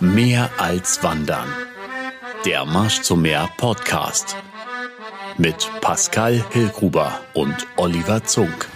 Mehr 0.00 0.50
als 0.58 1.02
Wandern. 1.02 1.48
Der 2.44 2.66
Marsch 2.66 3.00
zum 3.00 3.22
Meer 3.22 3.48
Podcast. 3.56 4.36
Mit 5.38 5.70
Pascal 5.80 6.44
Hillgruber 6.50 7.22
und 7.32 7.66
Oliver 7.76 8.22
Zunk. 8.22 8.68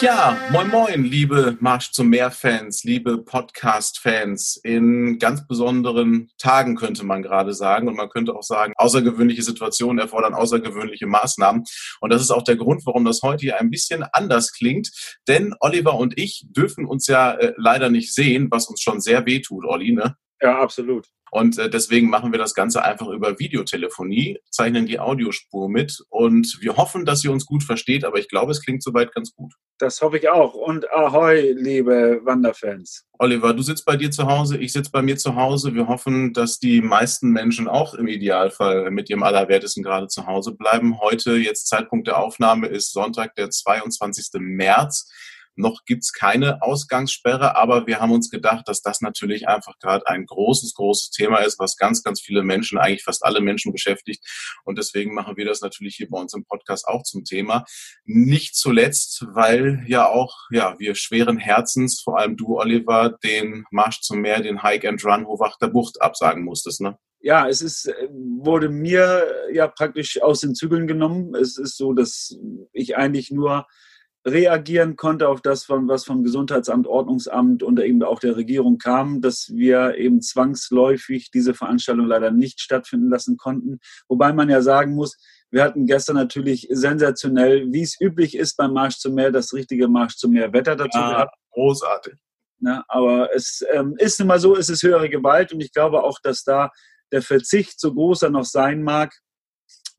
Ja, 0.00 0.38
moin 0.52 0.68
moin, 0.68 1.02
liebe 1.02 1.56
Marsch 1.58 1.90
zum 1.90 2.08
Meer-Fans, 2.08 2.84
liebe 2.84 3.18
Podcast-Fans. 3.18 4.60
In 4.62 5.18
ganz 5.18 5.44
besonderen 5.48 6.30
Tagen 6.38 6.76
könnte 6.76 7.04
man 7.04 7.20
gerade 7.20 7.52
sagen 7.52 7.88
und 7.88 7.96
man 7.96 8.08
könnte 8.08 8.32
auch 8.36 8.44
sagen, 8.44 8.74
außergewöhnliche 8.76 9.42
Situationen 9.42 9.98
erfordern 9.98 10.34
außergewöhnliche 10.34 11.08
Maßnahmen. 11.08 11.64
Und 12.00 12.12
das 12.12 12.22
ist 12.22 12.30
auch 12.30 12.44
der 12.44 12.54
Grund, 12.54 12.86
warum 12.86 13.04
das 13.04 13.22
heute 13.22 13.40
hier 13.40 13.60
ein 13.60 13.70
bisschen 13.70 14.04
anders 14.12 14.52
klingt. 14.52 14.88
Denn 15.26 15.52
Oliver 15.58 15.94
und 15.94 16.16
ich 16.16 16.46
dürfen 16.48 16.86
uns 16.86 17.08
ja 17.08 17.32
äh, 17.32 17.54
leider 17.56 17.90
nicht 17.90 18.14
sehen, 18.14 18.46
was 18.52 18.68
uns 18.68 18.80
schon 18.80 19.00
sehr 19.00 19.26
weh 19.26 19.40
tut, 19.40 19.64
Olli, 19.64 19.92
ne? 19.92 20.14
Ja, 20.40 20.60
absolut. 20.60 21.08
Und 21.30 21.58
äh, 21.58 21.70
deswegen 21.70 22.08
machen 22.10 22.32
wir 22.32 22.38
das 22.38 22.54
Ganze 22.54 22.84
einfach 22.84 23.08
über 23.08 23.38
Videotelefonie, 23.38 24.38
zeichnen 24.50 24.86
die 24.86 24.98
Audiospur 24.98 25.68
mit 25.68 26.02
und 26.08 26.58
wir 26.60 26.76
hoffen, 26.76 27.04
dass 27.04 27.24
ihr 27.24 27.32
uns 27.32 27.46
gut 27.46 27.62
versteht, 27.62 28.04
aber 28.04 28.18
ich 28.18 28.28
glaube, 28.28 28.52
es 28.52 28.62
klingt 28.62 28.82
soweit 28.82 29.14
ganz 29.14 29.34
gut. 29.34 29.54
Das 29.78 30.00
hoffe 30.00 30.18
ich 30.18 30.28
auch. 30.28 30.54
Und 30.54 30.90
ahoi, 30.90 31.52
liebe 31.52 32.20
Wanderfans. 32.24 33.04
Oliver, 33.20 33.54
du 33.54 33.62
sitzt 33.62 33.84
bei 33.84 33.96
dir 33.96 34.10
zu 34.10 34.26
Hause, 34.26 34.58
ich 34.58 34.72
sitze 34.72 34.90
bei 34.90 35.02
mir 35.02 35.16
zu 35.16 35.36
Hause. 35.36 35.74
Wir 35.74 35.86
hoffen, 35.86 36.32
dass 36.32 36.58
die 36.58 36.80
meisten 36.80 37.30
Menschen 37.30 37.68
auch 37.68 37.94
im 37.94 38.08
Idealfall 38.08 38.90
mit 38.90 39.08
ihrem 39.08 39.22
Allerwertesten 39.22 39.84
gerade 39.84 40.08
zu 40.08 40.26
Hause 40.26 40.52
bleiben. 40.52 40.98
Heute, 41.00 41.36
jetzt 41.36 41.68
Zeitpunkt 41.68 42.08
der 42.08 42.18
Aufnahme, 42.18 42.66
ist 42.66 42.92
Sonntag, 42.92 43.36
der 43.36 43.50
22. 43.50 44.30
März. 44.40 45.08
Noch 45.58 45.84
gibt's 45.84 46.12
keine 46.12 46.62
Ausgangssperre, 46.62 47.56
aber 47.56 47.88
wir 47.88 47.98
haben 47.98 48.12
uns 48.12 48.30
gedacht, 48.30 48.68
dass 48.68 48.80
das 48.80 49.00
natürlich 49.00 49.48
einfach 49.48 49.76
gerade 49.80 50.06
ein 50.06 50.24
großes, 50.24 50.74
großes 50.74 51.10
Thema 51.10 51.38
ist, 51.38 51.58
was 51.58 51.76
ganz, 51.76 52.04
ganz 52.04 52.20
viele 52.20 52.44
Menschen, 52.44 52.78
eigentlich 52.78 53.02
fast 53.02 53.24
alle 53.24 53.40
Menschen 53.40 53.72
beschäftigt. 53.72 54.24
Und 54.64 54.78
deswegen 54.78 55.14
machen 55.14 55.36
wir 55.36 55.44
das 55.44 55.60
natürlich 55.60 55.96
hier 55.96 56.08
bei 56.08 56.18
uns 56.20 56.32
im 56.32 56.44
Podcast 56.44 56.86
auch 56.86 57.02
zum 57.02 57.24
Thema. 57.24 57.64
Nicht 58.04 58.54
zuletzt, 58.54 59.26
weil 59.32 59.84
ja 59.88 60.06
auch, 60.06 60.32
ja, 60.50 60.76
wir 60.78 60.94
schweren 60.94 61.38
Herzens, 61.38 62.00
vor 62.00 62.18
allem 62.18 62.36
du, 62.36 62.56
Oliver, 62.56 63.18
den 63.24 63.64
Marsch 63.72 64.00
zum 64.00 64.20
Meer, 64.20 64.40
den 64.40 64.62
Hike 64.62 64.88
and 64.88 65.04
Run 65.04 65.26
Hochwachter 65.26 65.68
Bucht 65.68 66.00
absagen 66.00 66.44
musstest, 66.44 66.80
ne? 66.80 66.96
ja, 67.20 67.48
es 67.48 67.62
ist, 67.62 67.92
wurde 68.10 68.68
mir 68.68 69.26
ja 69.52 69.66
praktisch 69.66 70.22
aus 70.22 70.40
den 70.40 70.54
Zügeln 70.54 70.86
genommen. 70.86 71.34
Es 71.34 71.58
ist 71.58 71.76
so, 71.76 71.92
dass 71.92 72.38
ich 72.72 72.96
eigentlich 72.96 73.32
nur 73.32 73.66
reagieren 74.26 74.96
konnte 74.96 75.28
auf 75.28 75.40
das, 75.40 75.68
was 75.68 76.04
vom 76.04 76.24
Gesundheitsamt, 76.24 76.86
Ordnungsamt 76.86 77.62
und 77.62 77.80
eben 77.80 78.02
auch 78.02 78.20
der 78.20 78.36
Regierung 78.36 78.78
kam, 78.78 79.20
dass 79.20 79.50
wir 79.54 79.96
eben 79.96 80.20
zwangsläufig 80.20 81.30
diese 81.30 81.54
Veranstaltung 81.54 82.06
leider 82.06 82.30
nicht 82.30 82.60
stattfinden 82.60 83.08
lassen 83.08 83.36
konnten. 83.36 83.78
Wobei 84.08 84.32
man 84.32 84.50
ja 84.50 84.60
sagen 84.60 84.94
muss, 84.94 85.16
wir 85.50 85.62
hatten 85.62 85.86
gestern 85.86 86.16
natürlich 86.16 86.68
sensationell, 86.70 87.72
wie 87.72 87.82
es 87.82 87.98
üblich 88.00 88.36
ist 88.36 88.56
beim 88.56 88.72
Marsch 88.72 88.98
zum 88.98 89.14
Meer, 89.14 89.32
das 89.32 89.54
richtige 89.54 89.88
Marsch 89.88 90.16
zum 90.16 90.32
Meer 90.32 90.52
Wetter 90.52 90.76
dazu 90.76 90.98
ja, 90.98 91.10
gehabt. 91.10 91.34
Großartig. 91.52 92.14
Ja, 92.60 92.84
aber 92.88 93.34
es 93.34 93.64
ähm, 93.72 93.94
ist 93.98 94.20
immer 94.20 94.38
so, 94.38 94.56
es 94.56 94.68
ist 94.68 94.82
höhere 94.82 95.08
Gewalt 95.08 95.52
und 95.52 95.60
ich 95.60 95.72
glaube 95.72 96.02
auch, 96.02 96.18
dass 96.22 96.42
da 96.42 96.70
der 97.12 97.22
Verzicht, 97.22 97.80
so 97.80 97.94
groß 97.94 98.22
er 98.22 98.30
noch 98.30 98.44
sein 98.44 98.82
mag, 98.82 99.14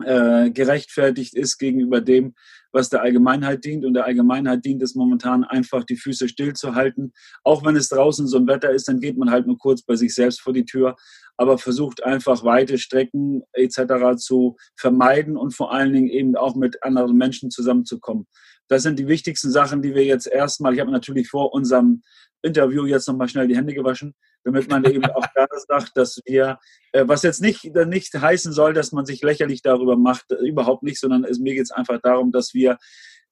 äh, 0.03 0.52
gerechtfertigt 0.52 1.34
ist 1.34 1.58
gegenüber 1.58 2.02
dem, 2.02 2.36
was 2.72 2.89
der 2.89 3.02
Allgemeinheit 3.02 3.64
dient. 3.64 3.86
Und 3.86 3.94
der 3.94 4.06
Allgemeinheit 4.06 4.64
dient 4.66 4.81
es 4.81 4.95
momentan 4.95 5.44
einfach, 5.44 5.84
die 5.84 5.95
Füße 5.95 6.28
stillzuhalten. 6.28 7.14
Auch 7.44 7.66
wenn 7.66 7.75
es 7.75 7.89
draußen 7.89 8.28
so 8.28 8.38
ein 8.38 8.48
Wetter 8.48 8.72
ist, 8.72 8.88
dann 8.88 9.00
geht 9.00 9.17
man 9.17 9.31
halt 9.31 9.48
nur 9.48 9.58
kurz 9.58 9.81
bei 9.81 9.95
sich 9.95 10.14
selbst 10.14 10.42
vor 10.42 10.53
die 10.53 10.66
Tür, 10.66 10.95
aber 11.38 11.58
versucht 11.58 12.03
einfach 12.03 12.44
weite 12.44 12.78
Strecken 12.78 13.44
etc. 13.53 14.17
zu 14.17 14.58
vermeiden 14.75 15.38
und 15.38 15.56
vor 15.56 15.73
allen 15.73 15.94
Dingen 15.94 16.09
eben 16.09 16.35
auch 16.35 16.56
mit 16.56 16.84
anderen 16.84 17.16
Menschen 17.16 17.52
zusammenzukommen. 17.52 18.28
Das 18.68 18.84
sind 18.84 19.00
die 19.00 19.07
wichtigsten 19.07 19.50
Sachen, 19.50 19.81
die 19.81 19.96
wir 19.96 20.06
jetzt 20.06 20.28
erstmal, 20.28 20.74
ich 20.74 20.80
habe 20.80 20.91
natürlich 20.91 21.28
vor 21.28 21.53
unserem 21.53 22.03
Interview 22.41 22.86
jetzt 22.86 23.07
nochmal 23.07 23.28
schnell 23.28 23.47
die 23.47 23.57
Hände 23.57 23.74
gewaschen, 23.74 24.13
damit 24.44 24.69
man 24.69 24.83
eben 24.85 25.05
auch 25.05 25.25
da 25.35 25.47
sagt, 25.67 25.91
dass 25.95 26.22
wir, 26.25 26.59
äh, 26.91 27.07
was 27.07 27.23
jetzt 27.23 27.41
nicht, 27.41 27.63
nicht 27.63 28.13
heißen 28.13 28.53
soll, 28.53 28.73
dass 28.73 28.91
man 28.91 29.05
sich 29.05 29.22
lächerlich 29.22 29.61
darüber 29.61 29.97
macht, 29.97 30.31
äh, 30.31 30.35
überhaupt 30.35 30.83
nicht, 30.83 31.00
sondern 31.00 31.23
es, 31.23 31.39
mir 31.39 31.53
geht 31.53 31.63
es 31.63 31.72
einfach 31.72 32.00
darum, 32.01 32.31
dass 32.31 32.53
wir 32.53 32.77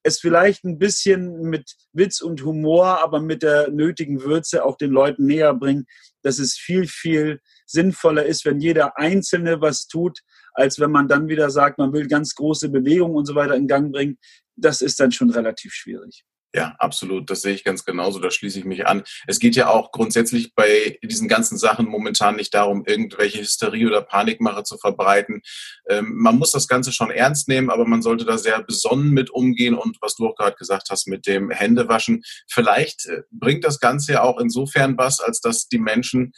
es 0.04 0.20
vielleicht 0.20 0.64
ein 0.64 0.78
bisschen 0.78 1.42
mit 1.42 1.76
Witz 1.92 2.22
und 2.22 2.44
Humor, 2.44 3.02
aber 3.04 3.20
mit 3.20 3.44
der 3.44 3.70
nötigen 3.70 4.22
Würze 4.22 4.64
auch 4.64 4.78
den 4.78 4.92
Leuten 4.92 5.26
näher 5.26 5.54
bringen, 5.54 5.86
dass 6.22 6.40
es 6.40 6.56
viel, 6.56 6.88
viel 6.88 7.42
sinnvoller 7.66 8.26
ist, 8.26 8.46
wenn 8.46 8.60
jeder 8.60 8.98
Einzelne 8.98 9.60
was 9.60 9.88
tut, 9.88 10.20
als 10.54 10.80
wenn 10.80 10.92
man 10.92 11.08
dann 11.08 11.28
wieder 11.28 11.50
sagt, 11.50 11.78
man 11.78 11.94
will 11.94 12.08
ganz 12.08 12.36
große 12.36 12.70
Bewegungen 12.70 13.16
und 13.16 13.26
so 13.26 13.36
weiter 13.36 13.56
in 13.56 13.68
Gang 13.68 13.92
bringen. 13.92 14.18
Das 14.56 14.82
ist 14.82 15.00
dann 15.00 15.12
schon 15.12 15.30
relativ 15.30 15.74
schwierig. 15.74 16.24
Ja, 16.56 16.76
absolut. 16.80 17.30
Das 17.30 17.42
sehe 17.42 17.54
ich 17.54 17.64
ganz 17.64 17.84
genauso. 17.84 18.20
Da 18.20 18.32
schließe 18.32 18.60
ich 18.60 18.66
mich 18.66 18.88
an. 18.88 19.04
Es 19.28 19.40
geht 19.40 19.56
ja 19.56 19.70
auch 19.70 19.92
grundsätzlich 19.92 20.56
bei 20.56 20.98
diesen 21.04 21.28
ganzen 21.28 21.58
Sachen 21.58 21.88
momentan 21.88 22.38
nicht 22.38 22.54
darum, 22.54 22.84
irgendwelche 22.86 23.40
Hysterie 23.40 23.86
oder 23.86 24.02
Panikmache 24.02 24.64
zu 24.64 24.78
verbreiten. 24.78 25.42
Ähm, 25.90 26.14
man 26.16 26.38
muss 26.38 26.52
das 26.52 26.68
Ganze 26.68 26.92
schon 26.94 27.12
ernst 27.12 27.50
nehmen, 27.50 27.70
aber 27.70 27.86
man 27.86 28.02
sollte 28.02 28.26
da 28.26 28.38
sehr 28.38 28.64
besonnen 28.64 29.12
mit 29.12 29.30
umgehen 29.30 29.76
und 29.76 29.98
was 30.02 30.16
du 30.16 30.28
auch 30.28 30.36
gerade 30.36 30.56
gesagt 30.56 30.90
hast 30.90 31.08
mit 31.08 31.28
dem 31.28 31.52
Händewaschen. 31.52 32.24
Vielleicht 32.50 33.06
äh, 33.08 33.24
bringt 33.30 33.66
das 33.66 33.80
Ganze 33.80 34.14
ja 34.14 34.24
auch 34.24 34.40
insofern 34.40 34.98
was, 34.98 35.20
als 35.20 35.42
dass 35.42 35.68
die 35.68 35.80
Menschen 35.80 36.32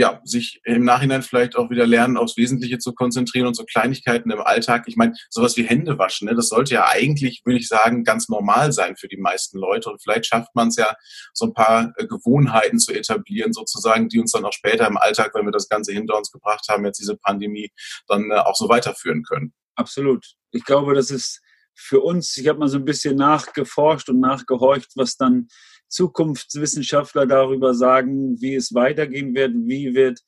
ja, 0.00 0.18
sich 0.24 0.62
im 0.64 0.82
Nachhinein 0.82 1.20
vielleicht 1.20 1.56
auch 1.56 1.68
wieder 1.68 1.86
lernen, 1.86 2.16
aufs 2.16 2.38
Wesentliche 2.38 2.78
zu 2.78 2.94
konzentrieren 2.94 3.46
und 3.46 3.54
so 3.54 3.64
Kleinigkeiten 3.64 4.30
im 4.30 4.40
Alltag. 4.40 4.84
Ich 4.86 4.96
meine, 4.96 5.12
sowas 5.28 5.58
wie 5.58 5.62
Hände 5.62 5.98
waschen, 5.98 6.26
ne, 6.26 6.34
das 6.34 6.48
sollte 6.48 6.72
ja 6.72 6.88
eigentlich, 6.88 7.42
würde 7.44 7.58
ich 7.58 7.68
sagen, 7.68 8.02
ganz 8.02 8.30
normal 8.30 8.72
sein 8.72 8.96
für 8.96 9.08
die 9.08 9.18
meisten 9.18 9.58
Leute. 9.58 9.90
Und 9.90 10.02
vielleicht 10.02 10.24
schafft 10.24 10.54
man 10.54 10.68
es 10.68 10.76
ja, 10.76 10.94
so 11.34 11.44
ein 11.44 11.52
paar 11.52 11.92
äh, 11.98 12.06
Gewohnheiten 12.06 12.78
zu 12.78 12.94
etablieren, 12.94 13.52
sozusagen, 13.52 14.08
die 14.08 14.20
uns 14.20 14.32
dann 14.32 14.46
auch 14.46 14.54
später 14.54 14.86
im 14.86 14.96
Alltag, 14.96 15.32
wenn 15.34 15.44
wir 15.44 15.52
das 15.52 15.68
Ganze 15.68 15.92
hinter 15.92 16.16
uns 16.16 16.30
gebracht 16.32 16.64
haben, 16.70 16.86
jetzt 16.86 16.98
diese 16.98 17.18
Pandemie, 17.18 17.70
dann 18.08 18.30
äh, 18.30 18.36
auch 18.36 18.56
so 18.56 18.70
weiterführen 18.70 19.22
können. 19.22 19.52
Absolut. 19.74 20.24
Ich 20.50 20.64
glaube, 20.64 20.94
das 20.94 21.10
ist 21.10 21.42
für 21.74 22.00
uns, 22.00 22.38
ich 22.38 22.48
habe 22.48 22.58
mal 22.58 22.68
so 22.68 22.78
ein 22.78 22.86
bisschen 22.86 23.16
nachgeforscht 23.16 24.08
und 24.08 24.20
nachgehorcht, 24.20 24.92
was 24.96 25.16
dann 25.18 25.48
Zukunftswissenschaftler 25.90 27.26
darüber 27.26 27.74
sagen, 27.74 28.40
wie 28.40 28.54
es 28.54 28.72
weitergehen 28.72 29.34
wird, 29.34 29.52
wie 29.54 29.94
wird 29.94 30.20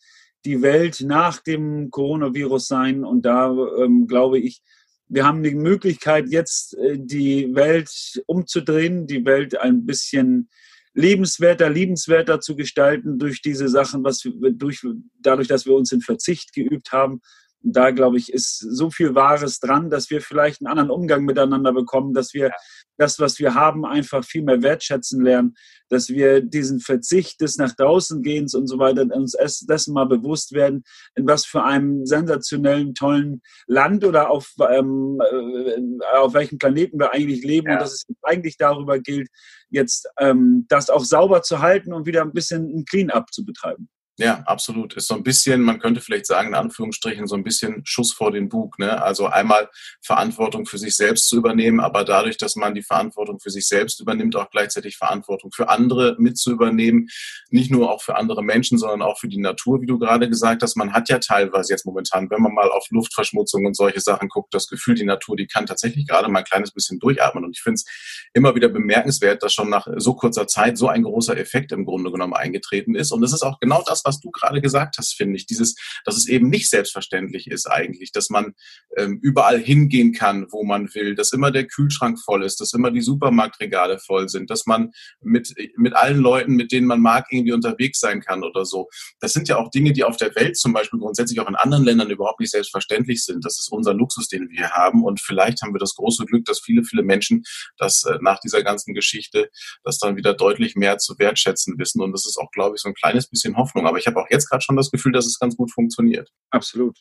die 0.45 0.61
Welt 0.61 1.01
nach 1.01 1.41
dem 1.41 1.91
Coronavirus 1.91 2.67
sein. 2.67 3.05
Und 3.05 3.23
da 3.23 3.51
ähm, 3.79 4.07
glaube 4.07 4.39
ich, 4.39 4.61
wir 5.09 5.25
haben 5.25 5.43
die 5.43 5.55
Möglichkeit, 5.55 6.29
jetzt 6.29 6.77
äh, 6.77 6.99
die 6.99 7.55
Welt 7.55 8.23
umzudrehen, 8.27 9.07
die 9.07 9.25
Welt 9.25 9.59
ein 9.59 9.87
bisschen 9.87 10.49
lebenswerter, 10.95 11.71
liebenswerter 11.71 12.41
zu 12.41 12.57
gestalten 12.57 13.19
durch 13.19 13.41
diese 13.41 13.69
Sachen, 13.69 14.05
was 14.05 14.25
wir, 14.25 14.53
durch, 14.53 14.85
dadurch, 15.21 15.49
dass 15.49 15.65
wir 15.65 15.75
uns 15.75 15.93
in 15.93 16.01
Verzicht 16.01 16.53
geübt 16.53 16.93
haben 16.93 17.21
da, 17.63 17.91
glaube 17.91 18.19
ich, 18.19 18.33
ist 18.33 18.59
so 18.59 18.91
viel 18.91 19.15
Wahres 19.15 19.61
dran, 19.61 19.91
dass 19.91 20.11
wir 20.11 20.21
vielleicht 20.21 20.61
einen 20.61 20.69
anderen 20.69 20.91
Umgang 20.91 21.25
miteinander 21.25 21.73
bekommen, 21.73 22.15
dass 22.15 22.35
wir 22.35 22.53
das, 22.99 23.19
was 23.19 23.39
wir 23.39 23.55
haben, 23.55 23.85
einfach 23.85 24.25
viel 24.25 24.43
mehr 24.43 24.63
wertschätzen 24.63 25.23
lernen, 25.23 25.55
dass 25.89 26.09
wir 26.09 26.41
diesen 26.41 26.81
Verzicht 26.81 27.41
des 27.41 27.57
nach 27.57 27.75
draußen 27.75 28.23
gehens 28.23 28.55
und 28.55 28.67
so 28.67 28.79
weiter 28.79 29.07
uns 29.15 29.37
dessen 29.63 29.95
mal 29.95 30.07
bewusst 30.07 30.53
werden, 30.53 30.85
in 31.15 31.27
was 31.27 31.47
für 31.47 31.65
einem 31.65 32.07
sensationellen, 32.07 32.95
tollen 32.95 33.43
Land 33.67 34.05
oder 34.05 34.31
auf, 34.31 34.53
ähm, 34.71 35.21
äh, 35.21 36.17
auf 36.17 36.35
welchem 36.35 36.59
Planeten 36.59 36.99
wir 36.99 37.13
eigentlich 37.13 37.45
leben 37.45 37.69
ja. 37.69 37.75
und 37.75 37.81
dass 37.81 37.93
es 37.93 38.07
eigentlich 38.23 38.57
darüber 38.57 38.99
gilt, 38.99 39.29
jetzt 39.71 40.09
ähm, 40.19 40.67
das 40.69 40.91
auch 40.91 41.05
sauber 41.05 41.43
zu 41.43 41.61
halten 41.61 41.93
und 41.93 42.07
wieder 42.07 42.23
ein 42.23 42.33
bisschen 42.33 42.69
ein 42.69 42.85
Clean-up 42.85 43.33
zu 43.33 43.45
betreiben. 43.45 43.89
Ja, 44.19 44.43
absolut. 44.45 44.93
Ist 44.95 45.09
so 45.09 45.15
ein 45.15 45.23
bisschen, 45.23 45.63
man 45.63 45.79
könnte 45.79 46.03
vielleicht 46.03 46.27
sagen, 46.27 46.49
in 46.49 46.55
Anführungsstrichen, 46.55 47.27
so 47.27 47.35
ein 47.35 47.43
bisschen 47.43 47.81
Schuss 47.87 48.13
vor 48.13 48.31
den 48.31 48.51
Bug. 48.51 48.79
Ne? 48.79 49.03
Also 49.03 49.27
einmal 49.27 49.71
Verantwortung 50.03 50.67
für 50.67 50.77
sich 50.77 50.97
selbst 50.97 51.29
zu 51.29 51.37
übernehmen, 51.37 51.81
aber 51.81 52.05
dadurch, 52.05 52.37
dass 52.37 52.55
man 52.55 52.75
die 52.75 52.83
Verantwortung 52.83 53.41
für 53.41 53.49
sich 53.49 53.67
selbst 53.67 54.01
übernimmt, 54.01 54.37
auch 54.37 54.51
gleichzeitig 54.51 54.99
Verantwortung 54.99 55.51
für 55.51 55.71
andere 55.71 56.17
mit 56.19 56.37
zu 56.37 56.53
übernehmen. 56.53 57.09
Nicht 57.49 57.71
nur 57.71 57.91
auch 57.91 58.03
für 58.03 58.17
andere 58.17 58.45
Menschen, 58.45 58.77
sondern 58.77 59.01
auch 59.01 59.19
für 59.19 59.29
die 59.29 59.41
Natur, 59.41 59.81
wie 59.81 59.87
du 59.87 59.99
gerade 59.99 60.29
gesagt 60.29 60.63
hast. 60.63 60.77
Man 60.77 60.93
hat 60.93 61.09
ja 61.09 61.19
teilweise 61.19 61.73
jetzt 61.73 61.87
momentan, 61.87 62.29
wenn 62.29 62.43
man 62.43 62.53
mal 62.53 62.71
auf 62.71 62.89
Luftverschmutzung 62.91 63.65
und 63.65 63.75
solche 63.75 64.01
Sachen 64.01 64.29
guckt, 64.29 64.53
das 64.53 64.69
Gefühl, 64.69 64.95
die 64.95 65.07
Natur, 65.07 65.37
die 65.37 65.47
kann 65.47 65.65
tatsächlich 65.65 66.07
gerade 66.07 66.29
mal 66.29 66.41
ein 66.41 66.45
kleines 66.45 66.71
bisschen 66.71 66.99
durchatmen. 66.99 67.45
Und 67.45 67.57
ich 67.57 67.63
finde 67.63 67.77
es 67.77 67.87
immer 68.35 68.55
wieder 68.55 68.69
bemerkenswert, 68.69 69.43
dass 69.43 69.55
schon 69.55 69.71
nach 69.71 69.87
so 69.97 70.15
kurzer 70.15 70.47
Zeit 70.47 70.77
so 70.77 70.89
ein 70.89 71.03
großer 71.03 71.37
Effekt 71.39 71.73
im 71.73 71.87
Grunde 71.87 72.13
genommen 72.13 72.35
eingetreten 72.35 72.95
ist. 72.95 73.11
Und 73.11 73.23
das 73.23 73.33
ist 73.33 73.43
auch 73.43 73.59
genau 73.59 73.83
das, 73.87 74.03
was 74.05 74.12
was 74.13 74.21
du 74.21 74.31
gerade 74.31 74.61
gesagt 74.61 74.97
hast, 74.99 75.15
finde 75.15 75.37
ich. 75.37 75.47
Dieses, 75.47 75.75
dass 76.05 76.17
es 76.17 76.29
eben 76.29 76.49
nicht 76.49 76.69
selbstverständlich 76.69 77.47
ist 77.51 77.67
eigentlich, 77.67 78.13
dass 78.13 78.29
man 78.29 78.55
ähm, 78.97 79.19
überall 79.23 79.59
hingehen 79.59 80.13
kann, 80.13 80.47
wo 80.51 80.65
man 80.65 80.93
will, 80.95 81.15
dass 81.15 81.33
immer 81.33 81.51
der 81.51 81.67
Kühlschrank 81.67 82.19
voll 82.21 82.45
ist, 82.45 82.61
dass 82.61 82.75
immer 82.75 82.91
die 82.91 83.01
Supermarktregale 83.01 83.99
voll 83.99 84.29
sind, 84.29 84.51
dass 84.51 84.67
man 84.67 84.93
mit, 85.21 85.55
mit 85.77 85.95
allen 85.95 86.19
Leuten, 86.19 86.55
mit 86.55 86.73
denen 86.73 86.87
man 86.87 87.01
mag, 87.01 87.27
irgendwie 87.31 87.53
unterwegs 87.53 88.01
sein 88.01 88.21
kann 88.21 88.45
oder 88.45 88.65
so. 88.65 88.89
Das 89.21 89.33
sind 89.33 89.49
ja 89.49 89.57
auch 89.57 89.71
Dinge, 89.71 89.93
die 89.93 90.05
auf 90.05 90.17
der 90.17 90.35
Welt 90.35 90.57
zum 90.59 90.73
Beispiel 90.73 91.01
grundsätzlich 91.01 91.41
auch 91.41 91.49
in 91.49 91.57
anderen 91.57 91.85
Ländern 91.85 92.11
überhaupt 92.11 92.41
nicht 92.41 92.51
selbstverständlich 92.51 93.25
sind. 93.25 93.45
Das 93.45 93.59
ist 93.59 93.71
unser 93.71 93.95
Luxus, 93.95 94.29
den 94.29 94.51
wir 94.51 94.71
haben. 94.71 95.05
Und 95.05 95.21
vielleicht 95.21 95.63
haben 95.63 95.75
wir 95.75 95.79
das 95.79 95.95
große 95.95 96.27
Glück, 96.27 96.45
dass 96.45 96.61
viele, 96.61 96.85
viele 96.85 97.03
Menschen 97.03 97.45
das 97.79 98.05
äh, 98.05 98.19
nach 98.21 98.41
dieser 98.41 98.63
ganzen 98.63 98.95
Geschichte 98.95 99.49
das 99.85 99.99
dann 99.99 100.17
wieder 100.17 100.35
deutlich 100.35 100.77
mehr 100.77 100.99
zu 100.99 101.19
wertschätzen 101.19 101.79
wissen. 101.79 102.03
Und 102.03 102.13
das 102.13 102.27
ist 102.27 102.39
auch, 102.39 102.51
glaube 102.51 102.77
ich, 102.77 102.83
so 102.83 102.89
ein 102.89 102.95
kleines 102.95 103.29
bisschen 103.29 103.57
Hoffnung. 103.57 103.87
Aber 103.93 103.99
ich 103.99 104.07
habe 104.07 104.21
auch 104.21 104.27
jetzt 104.31 104.49
gerade 104.49 104.63
schon 104.63 104.77
das 104.77 104.91
Gefühl, 104.91 105.13
dass 105.13 105.27
es 105.27 105.39
ganz 105.39 105.57
gut 105.57 105.71
funktioniert. 105.71 106.31
Absolut. 106.51 106.99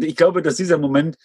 Ich 0.00 0.16
glaube, 0.16 0.42
dass 0.42 0.56
dieser 0.56 0.78
Moment, 0.78 1.16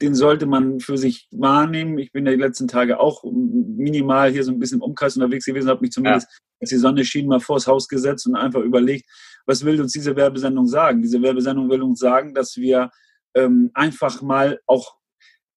den 0.00 0.14
sollte 0.14 0.46
man 0.46 0.80
für 0.80 0.96
sich 0.96 1.28
wahrnehmen. 1.32 1.98
Ich 1.98 2.12
bin 2.12 2.24
ja 2.24 2.32
die 2.32 2.38
letzten 2.38 2.68
Tage 2.68 3.00
auch 3.00 3.24
minimal 3.24 4.30
hier 4.30 4.44
so 4.44 4.52
ein 4.52 4.58
bisschen 4.58 4.78
im 4.78 4.82
Umkreis 4.82 5.16
unterwegs 5.16 5.44
gewesen, 5.44 5.68
habe 5.68 5.80
mich 5.80 5.90
zumindest, 5.90 6.28
ja. 6.30 6.38
als 6.60 6.70
die 6.70 6.76
Sonne 6.76 7.04
schien, 7.04 7.26
mal 7.26 7.40
vors 7.40 7.66
Haus 7.66 7.88
gesetzt 7.88 8.26
und 8.26 8.36
einfach 8.36 8.60
überlegt, 8.60 9.06
was 9.46 9.64
will 9.64 9.80
uns 9.80 9.92
diese 9.92 10.14
Werbesendung 10.14 10.66
sagen? 10.66 11.02
Diese 11.02 11.20
Werbesendung 11.20 11.68
will 11.68 11.82
uns 11.82 11.98
sagen, 11.98 12.34
dass 12.34 12.56
wir 12.56 12.90
ähm, 13.34 13.70
einfach 13.74 14.22
mal 14.22 14.60
auch 14.66 14.96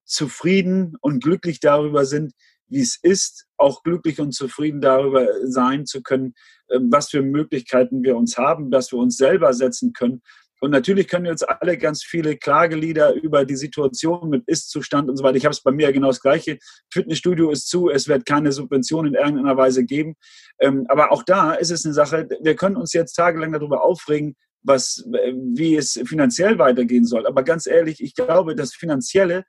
zufrieden 0.05 0.95
und 1.01 1.23
glücklich 1.23 1.59
darüber 1.59 2.05
sind, 2.05 2.33
wie 2.71 2.81
es 2.81 2.97
ist, 3.01 3.47
auch 3.57 3.83
glücklich 3.83 4.19
und 4.19 4.33
zufrieden 4.33 4.81
darüber 4.81 5.27
sein 5.43 5.85
zu 5.85 6.01
können, 6.01 6.33
ähm, 6.71 6.87
was 6.91 7.09
für 7.09 7.21
Möglichkeiten 7.21 8.03
wir 8.03 8.15
uns 8.15 8.37
haben, 8.37 8.71
dass 8.71 8.91
wir 8.91 8.99
uns 8.99 9.17
selber 9.17 9.53
setzen 9.53 9.93
können. 9.93 10.21
Und 10.63 10.69
natürlich 10.69 11.07
können 11.07 11.25
jetzt 11.25 11.47
alle 11.49 11.75
ganz 11.75 12.03
viele 12.03 12.37
Klagelieder 12.37 13.13
über 13.15 13.45
die 13.45 13.55
Situation 13.55 14.29
mit 14.29 14.47
Ist-Zustand 14.47 15.09
und 15.09 15.17
so 15.17 15.23
weiter. 15.23 15.37
Ich 15.37 15.45
habe 15.45 15.53
es 15.53 15.63
bei 15.63 15.71
mir 15.71 15.91
genau 15.91 16.07
das 16.07 16.21
Gleiche. 16.21 16.59
Fitnessstudio 16.93 17.49
ist 17.49 17.67
zu, 17.67 17.89
es 17.89 18.07
wird 18.07 18.27
keine 18.27 18.51
Subvention 18.51 19.07
in 19.07 19.15
irgendeiner 19.15 19.57
Weise 19.57 19.83
geben. 19.83 20.15
Ähm, 20.59 20.85
aber 20.87 21.11
auch 21.11 21.23
da 21.23 21.53
ist 21.53 21.71
es 21.71 21.83
eine 21.83 21.95
Sache, 21.95 22.29
wir 22.41 22.55
können 22.55 22.75
uns 22.75 22.93
jetzt 22.93 23.13
tagelang 23.13 23.51
darüber 23.51 23.83
aufregen, 23.83 24.35
was, 24.61 25.03
äh, 25.13 25.33
wie 25.33 25.75
es 25.75 25.99
finanziell 26.05 26.59
weitergehen 26.59 27.05
soll. 27.05 27.25
Aber 27.25 27.41
ganz 27.41 27.65
ehrlich, 27.65 28.01
ich 28.01 28.13
glaube, 28.13 28.55
das 28.55 28.75
Finanzielle 28.75 29.45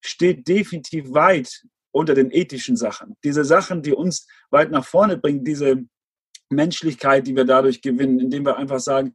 steht 0.00 0.46
definitiv 0.46 1.12
weit 1.12 1.64
unter 1.92 2.14
den 2.14 2.30
ethischen 2.30 2.76
Sachen. 2.76 3.16
Diese 3.22 3.44
Sachen, 3.44 3.82
die 3.82 3.92
uns 3.92 4.26
weit 4.50 4.70
nach 4.70 4.84
vorne 4.84 5.18
bringen, 5.18 5.44
diese 5.44 5.84
Menschlichkeit, 6.50 7.26
die 7.26 7.36
wir 7.36 7.44
dadurch 7.44 7.82
gewinnen, 7.82 8.18
indem 8.18 8.44
wir 8.44 8.56
einfach 8.56 8.80
sagen, 8.80 9.14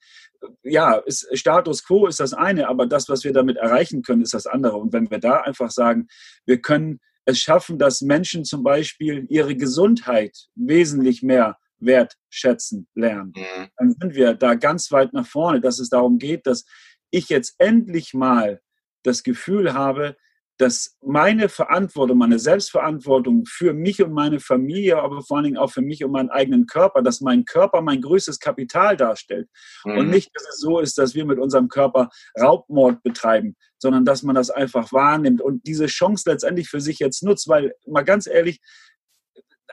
ja, 0.64 0.96
ist, 0.96 1.28
Status 1.34 1.84
quo 1.84 2.08
ist 2.08 2.20
das 2.20 2.34
eine, 2.34 2.68
aber 2.68 2.86
das, 2.86 3.10
was 3.10 3.24
wir 3.24 3.34
damit 3.34 3.58
erreichen 3.58 4.02
können, 4.02 4.22
ist 4.22 4.34
das 4.34 4.48
andere. 4.48 4.78
Und 4.78 4.94
wenn 4.94 5.10
wir 5.10 5.20
da 5.20 5.42
einfach 5.42 5.72
sagen, 5.72 6.08
wir 6.46 6.62
können 6.62 7.00
es 7.26 7.40
schaffen, 7.40 7.78
dass 7.78 8.02
Menschen 8.02 8.46
zum 8.46 8.64
Beispiel 8.64 9.26
ihre 9.30 9.56
Gesundheit 9.56 10.48
wesentlich 10.56 11.24
mehr 11.24 11.58
wertschätzen 11.80 12.88
lernen, 12.96 13.34
mhm. 13.36 13.68
dann 13.78 13.96
sind 14.00 14.16
wir 14.16 14.34
da 14.34 14.56
ganz 14.56 14.92
weit 14.92 15.14
nach 15.14 15.28
vorne, 15.28 15.60
dass 15.62 15.80
es 15.80 15.90
darum 15.90 16.18
geht, 16.18 16.48
dass 16.48 16.66
ich 17.12 17.30
jetzt 17.30 17.56
endlich 17.58 18.14
mal 18.14 18.62
das 19.04 19.24
Gefühl 19.24 19.74
habe, 19.74 20.16
dass 20.58 20.98
meine 21.02 21.50
Verantwortung, 21.50 22.18
meine 22.18 22.40
Selbstverantwortung 22.40 23.46
für 23.46 23.74
mich 23.74 24.02
und 24.02 24.12
meine 24.12 24.40
Familie, 24.40 24.98
aber 24.98 25.22
vor 25.22 25.38
allen 25.38 25.46
Dingen 25.46 25.58
auch 25.58 25.72
für 25.72 25.82
mich 25.82 26.04
und 26.04 26.12
meinen 26.12 26.30
eigenen 26.30 26.66
Körper, 26.66 27.02
dass 27.02 27.22
mein 27.22 27.46
Körper 27.46 27.82
mein 27.82 28.02
größtes 28.02 28.40
Kapital 28.40 28.98
darstellt. 28.98 29.50
Mhm. 29.86 29.98
Und 29.98 30.10
nicht, 30.10 30.32
dass 30.34 30.44
es 30.50 30.60
so 30.60 30.80
ist, 30.80 30.98
dass 30.98 31.14
wir 31.14 31.26
mit 31.26 31.40
unserem 31.40 31.68
Körper 31.68 32.10
Raubmord 32.40 33.04
betreiben, 33.04 33.56
sondern 33.78 34.04
dass 34.04 34.24
man 34.24 34.36
das 34.36 34.50
einfach 34.50 34.92
wahrnimmt 34.92 35.42
und 35.42 35.66
diese 35.68 35.86
Chance 35.86 36.30
letztendlich 36.30 36.70
für 36.70 36.82
sich 36.82 37.00
jetzt 37.00 37.24
nutzt, 37.24 37.48
weil 37.48 37.74
mal 37.86 38.04
ganz 38.04 38.26
ehrlich, 38.28 38.60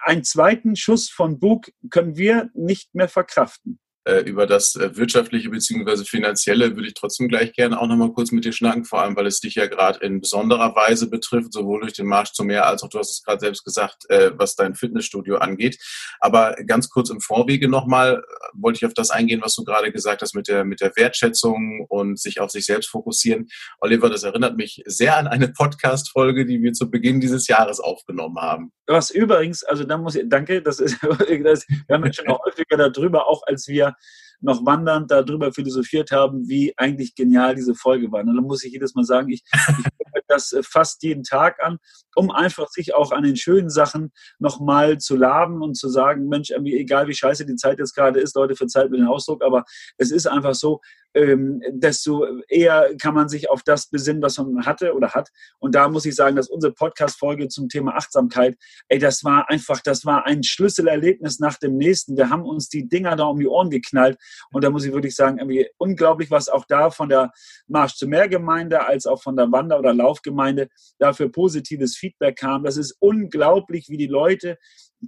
einen 0.02 0.24
zweiten 0.24 0.76
Schuss 0.76 1.08
von 1.08 1.38
Bug 1.38 1.70
können 1.88 2.16
wir 2.16 2.50
nicht 2.52 2.94
mehr 2.94 3.08
verkraften. 3.08 3.78
Äh, 4.06 4.20
über 4.20 4.46
das 4.46 4.76
äh, 4.76 4.94
wirtschaftliche 4.96 5.48
bzw. 5.48 6.04
finanzielle 6.04 6.76
würde 6.76 6.88
ich 6.88 6.94
trotzdem 6.94 7.26
gleich 7.26 7.54
gerne 7.54 7.80
auch 7.80 7.86
nochmal 7.86 8.12
kurz 8.12 8.32
mit 8.32 8.44
dir 8.44 8.52
schnacken, 8.52 8.84
vor 8.84 9.00
allem 9.00 9.16
weil 9.16 9.26
es 9.26 9.40
dich 9.40 9.54
ja 9.54 9.66
gerade 9.66 10.04
in 10.04 10.20
besonderer 10.20 10.76
Weise 10.76 11.08
betrifft, 11.08 11.54
sowohl 11.54 11.80
durch 11.80 11.94
den 11.94 12.06
Marsch 12.06 12.32
zum 12.32 12.48
Meer 12.48 12.66
als 12.66 12.82
auch, 12.82 12.90
du 12.90 12.98
hast 12.98 13.10
es 13.10 13.22
gerade 13.22 13.40
selbst 13.40 13.64
gesagt, 13.64 14.04
äh, 14.10 14.32
was 14.36 14.56
dein 14.56 14.74
Fitnessstudio 14.74 15.36
angeht. 15.36 15.78
Aber 16.20 16.54
ganz 16.66 16.90
kurz 16.90 17.08
im 17.08 17.22
Vorwege 17.22 17.66
nochmal 17.66 18.22
wollte 18.52 18.76
ich 18.76 18.84
auf 18.84 18.92
das 18.92 19.08
eingehen, 19.08 19.40
was 19.42 19.54
du 19.54 19.64
gerade 19.64 19.90
gesagt 19.90 20.20
hast 20.20 20.34
mit 20.34 20.48
der, 20.48 20.66
mit 20.66 20.82
der 20.82 20.92
Wertschätzung 20.96 21.86
und 21.88 22.20
sich 22.20 22.40
auf 22.40 22.50
sich 22.50 22.66
selbst 22.66 22.90
fokussieren. 22.90 23.48
Oliver, 23.80 24.10
das 24.10 24.22
erinnert 24.22 24.58
mich 24.58 24.82
sehr 24.84 25.16
an 25.16 25.28
eine 25.28 25.48
Podcast-Folge, 25.48 26.44
die 26.44 26.60
wir 26.60 26.74
zu 26.74 26.90
Beginn 26.90 27.20
dieses 27.20 27.48
Jahres 27.48 27.80
aufgenommen 27.80 28.36
haben. 28.36 28.70
Was 28.86 29.08
übrigens, 29.08 29.64
also 29.64 29.84
da 29.84 29.96
muss 29.96 30.14
ich, 30.14 30.24
danke, 30.26 30.60
das 30.60 30.78
ist, 30.78 30.98
das, 31.02 31.66
wir 31.66 31.94
haben 31.94 32.04
ja 32.04 32.12
schon 32.12 32.28
auch 32.28 32.44
häufiger 32.44 32.76
darüber, 32.76 33.26
auch 33.26 33.42
als 33.46 33.66
wir 33.66 33.93
noch 34.40 34.64
wandernd 34.66 35.10
darüber 35.10 35.52
philosophiert 35.52 36.10
haben, 36.10 36.48
wie 36.48 36.74
eigentlich 36.76 37.14
genial 37.14 37.54
diese 37.54 37.74
Folge 37.74 38.12
war. 38.12 38.20
Und 38.20 38.34
dann 38.34 38.44
muss 38.44 38.62
ich 38.62 38.72
jedes 38.72 38.94
Mal 38.94 39.04
sagen, 39.04 39.30
ich, 39.30 39.42
ich 39.52 39.52
gucke 39.98 40.20
das 40.28 40.52
äh, 40.52 40.62
fast 40.62 41.02
jeden 41.02 41.22
Tag 41.22 41.62
an, 41.62 41.78
um 42.14 42.30
einfach 42.30 42.68
sich 42.68 42.94
auch 42.94 43.10
an 43.12 43.24
den 43.24 43.36
schönen 43.36 43.70
Sachen 43.70 44.12
nochmal 44.38 44.98
zu 44.98 45.16
laben 45.16 45.62
und 45.62 45.76
zu 45.76 45.88
sagen, 45.88 46.28
Mensch, 46.28 46.50
egal 46.50 47.08
wie 47.08 47.14
scheiße 47.14 47.46
die 47.46 47.56
Zeit 47.56 47.78
jetzt 47.78 47.94
gerade 47.94 48.20
ist, 48.20 48.36
Leute, 48.36 48.54
verzeiht 48.54 48.90
mir 48.90 48.98
den 48.98 49.06
Ausdruck, 49.06 49.42
aber 49.42 49.64
es 49.96 50.10
ist 50.10 50.26
einfach 50.26 50.54
so, 50.54 50.80
ähm, 51.14 51.62
desto 51.70 52.26
eher 52.48 52.94
kann 53.00 53.14
man 53.14 53.28
sich 53.28 53.48
auf 53.48 53.62
das 53.62 53.88
besinnen, 53.88 54.22
was 54.22 54.38
man 54.38 54.66
hatte 54.66 54.94
oder 54.94 55.10
hat. 55.10 55.30
Und 55.58 55.74
da 55.74 55.88
muss 55.88 56.04
ich 56.04 56.14
sagen, 56.14 56.36
dass 56.36 56.48
unsere 56.48 56.72
Podcast-Folge 56.72 57.48
zum 57.48 57.68
Thema 57.68 57.96
Achtsamkeit, 57.96 58.56
ey, 58.88 58.98
das 58.98 59.24
war 59.24 59.48
einfach, 59.48 59.80
das 59.80 60.04
war 60.04 60.26
ein 60.26 60.42
Schlüsselerlebnis 60.42 61.38
nach 61.38 61.58
dem 61.58 61.76
nächsten. 61.76 62.16
Wir 62.16 62.30
haben 62.30 62.44
uns 62.44 62.68
die 62.68 62.88
Dinger 62.88 63.16
da 63.16 63.24
um 63.24 63.38
die 63.38 63.46
Ohren 63.46 63.70
geknallt. 63.70 64.18
Und 64.52 64.64
da 64.64 64.70
muss 64.70 64.84
ich 64.84 64.92
wirklich 64.92 65.14
sagen, 65.14 65.38
irgendwie 65.38 65.68
unglaublich, 65.78 66.30
was 66.30 66.48
auch 66.48 66.64
da 66.64 66.90
von 66.90 67.08
der 67.08 67.32
Marsch 67.66 67.94
zu 67.94 68.08
Meer 68.08 68.28
Gemeinde 68.28 68.86
als 68.86 69.06
auch 69.06 69.22
von 69.22 69.36
der 69.36 69.50
Wander- 69.52 69.78
oder 69.78 69.94
Laufgemeinde 69.94 70.68
dafür 70.98 71.30
positives 71.30 71.96
Feedback 71.96 72.36
kam. 72.36 72.64
Das 72.64 72.76
ist 72.76 72.96
unglaublich, 72.98 73.88
wie 73.88 73.96
die 73.96 74.06
Leute 74.06 74.58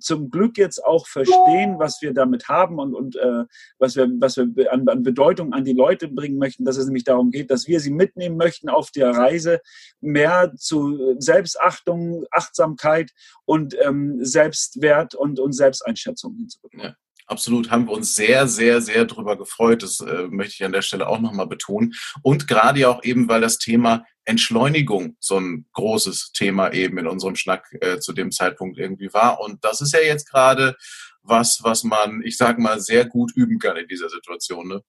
zum 0.00 0.30
Glück 0.30 0.58
jetzt 0.58 0.84
auch 0.84 1.06
verstehen, 1.06 1.76
was 1.78 2.00
wir 2.02 2.12
damit 2.12 2.48
haben 2.48 2.78
und, 2.78 2.94
und 2.94 3.16
äh, 3.16 3.44
was 3.78 3.96
wir, 3.96 4.08
was 4.18 4.36
wir 4.36 4.72
an, 4.72 4.88
an 4.88 5.02
Bedeutung 5.02 5.52
an 5.52 5.64
die 5.64 5.72
Leute 5.72 6.08
bringen 6.08 6.38
möchten, 6.38 6.64
dass 6.64 6.76
es 6.76 6.86
nämlich 6.86 7.04
darum 7.04 7.30
geht, 7.30 7.50
dass 7.50 7.66
wir 7.66 7.80
sie 7.80 7.90
mitnehmen 7.90 8.36
möchten 8.36 8.68
auf 8.68 8.90
der 8.90 9.10
Reise 9.10 9.60
mehr 10.00 10.52
zu 10.56 11.16
Selbstachtung, 11.18 12.24
Achtsamkeit 12.30 13.12
und 13.44 13.76
ähm, 13.80 14.24
Selbstwert 14.24 15.14
und, 15.14 15.40
und 15.40 15.52
Selbsteinschätzung 15.52 16.36
hinzubekommen. 16.36 16.86
Ja. 16.86 16.96
Absolut, 17.28 17.72
haben 17.72 17.88
wir 17.88 17.92
uns 17.92 18.14
sehr, 18.14 18.46
sehr, 18.46 18.80
sehr 18.80 19.04
drüber 19.04 19.36
gefreut. 19.36 19.82
Das 19.82 19.98
äh, 19.98 20.28
möchte 20.28 20.54
ich 20.54 20.64
an 20.64 20.70
der 20.70 20.82
Stelle 20.82 21.08
auch 21.08 21.18
nochmal 21.18 21.48
betonen. 21.48 21.92
Und 22.22 22.46
gerade 22.46 22.88
auch 22.88 23.02
eben, 23.02 23.28
weil 23.28 23.40
das 23.40 23.58
Thema 23.58 24.04
Entschleunigung 24.26 25.16
so 25.20 25.38
ein 25.38 25.66
großes 25.72 26.32
Thema 26.32 26.72
eben 26.72 26.98
in 26.98 27.06
unserem 27.06 27.36
Schnack 27.36 27.66
äh, 27.80 27.98
zu 27.98 28.12
dem 28.12 28.30
Zeitpunkt 28.32 28.78
irgendwie 28.78 29.12
war. 29.12 29.40
Und 29.40 29.64
das 29.64 29.80
ist 29.80 29.94
ja 29.94 30.00
jetzt 30.00 30.28
gerade 30.28 30.76
was, 31.22 31.60
was 31.62 31.84
man, 31.84 32.22
ich 32.22 32.36
sag 32.36 32.58
mal, 32.58 32.80
sehr 32.80 33.06
gut 33.06 33.32
üben 33.34 33.58
kann 33.58 33.76
in 33.76 33.88
dieser 33.88 34.08
Situation. 34.08 34.68
Ne? 34.68 34.82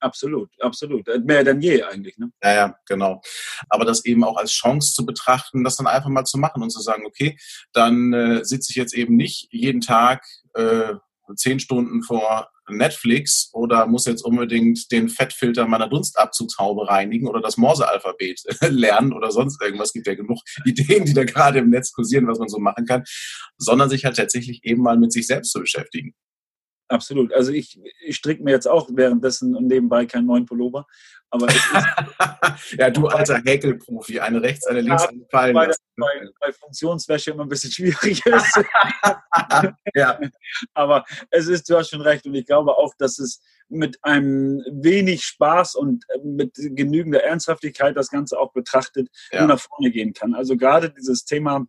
Absolut, 0.00 0.50
absolut. 0.60 1.08
Äh, 1.08 1.18
mehr 1.20 1.44
denn 1.44 1.60
je 1.60 1.82
eigentlich. 1.82 2.16
Ne? 2.18 2.30
Ja, 2.42 2.54
ja, 2.54 2.78
genau. 2.86 3.20
Aber 3.68 3.84
das 3.84 4.04
eben 4.04 4.22
auch 4.22 4.36
als 4.36 4.52
Chance 4.52 4.94
zu 4.94 5.04
betrachten, 5.04 5.64
das 5.64 5.76
dann 5.76 5.86
einfach 5.86 6.10
mal 6.10 6.24
zu 6.24 6.38
machen 6.38 6.62
und 6.62 6.70
zu 6.70 6.80
sagen, 6.80 7.04
okay, 7.06 7.36
dann 7.72 8.12
äh, 8.12 8.44
sitze 8.44 8.70
ich 8.70 8.76
jetzt 8.76 8.94
eben 8.94 9.16
nicht 9.16 9.48
jeden 9.50 9.80
Tag 9.80 10.24
äh, 10.54 10.94
zehn 11.36 11.58
Stunden 11.58 12.02
vor 12.02 12.50
Netflix 12.68 13.50
oder 13.52 13.86
muss 13.86 14.06
jetzt 14.06 14.24
unbedingt 14.24 14.90
den 14.90 15.08
Fettfilter 15.08 15.66
meiner 15.66 15.88
Dunstabzugshaube 15.88 16.88
reinigen 16.88 17.28
oder 17.28 17.40
das 17.40 17.56
Morse-Alphabet 17.56 18.42
lernen 18.68 19.12
oder 19.12 19.30
sonst 19.30 19.60
irgendwas. 19.62 19.88
Es 19.88 19.92
gibt 19.92 20.06
ja 20.06 20.14
genug 20.14 20.40
Ideen, 20.64 21.04
die 21.04 21.14
da 21.14 21.24
gerade 21.24 21.58
im 21.58 21.70
Netz 21.70 21.92
kursieren, 21.92 22.26
was 22.26 22.38
man 22.38 22.48
so 22.48 22.58
machen 22.58 22.86
kann, 22.86 23.04
sondern 23.56 23.90
sich 23.90 24.04
halt 24.04 24.16
tatsächlich 24.16 24.60
eben 24.64 24.82
mal 24.82 24.98
mit 24.98 25.12
sich 25.12 25.26
selbst 25.26 25.52
zu 25.52 25.60
beschäftigen. 25.60 26.14
Absolut. 26.88 27.32
Also 27.32 27.50
ich, 27.52 27.80
ich 28.04 28.16
stricke 28.16 28.42
mir 28.42 28.50
jetzt 28.50 28.68
auch 28.68 28.88
währenddessen 28.92 29.56
und 29.56 29.66
nebenbei 29.66 30.04
keinen 30.06 30.26
neuen 30.26 30.44
Pullover. 30.44 30.86
Aber 31.30 31.48
ja, 32.78 32.90
du 32.90 33.08
alter 33.08 33.42
Häkelprofi, 33.44 34.20
eine 34.20 34.40
rechts, 34.40 34.66
eine 34.66 34.82
links, 34.82 35.04
eine 35.06 35.26
fallen 35.30 35.54
weil, 35.54 35.74
weil, 35.96 36.30
weil 36.40 36.52
Funktionswäsche 36.52 37.32
immer 37.32 37.42
ein 37.42 37.48
bisschen 37.48 37.72
schwierig 37.72 38.24
ist. 38.26 38.60
ja. 39.94 40.20
Aber 40.74 41.04
es 41.30 41.48
ist, 41.48 41.68
du 41.68 41.76
hast 41.76 41.90
schon 41.90 42.02
recht 42.02 42.26
und 42.26 42.34
ich 42.34 42.46
glaube 42.46 42.76
auch, 42.76 42.94
dass 42.98 43.18
es 43.18 43.40
mit 43.68 43.98
einem 44.02 44.62
wenig 44.70 45.24
Spaß 45.24 45.74
und 45.74 46.04
mit 46.22 46.52
genügender 46.54 47.24
Ernsthaftigkeit 47.24 47.96
das 47.96 48.10
Ganze 48.10 48.38
auch 48.38 48.52
betrachtet, 48.52 49.08
ja. 49.32 49.46
nach 49.46 49.58
vorne 49.58 49.90
gehen 49.90 50.12
kann. 50.12 50.34
Also 50.34 50.56
gerade 50.56 50.90
dieses 50.90 51.24
Thema 51.24 51.66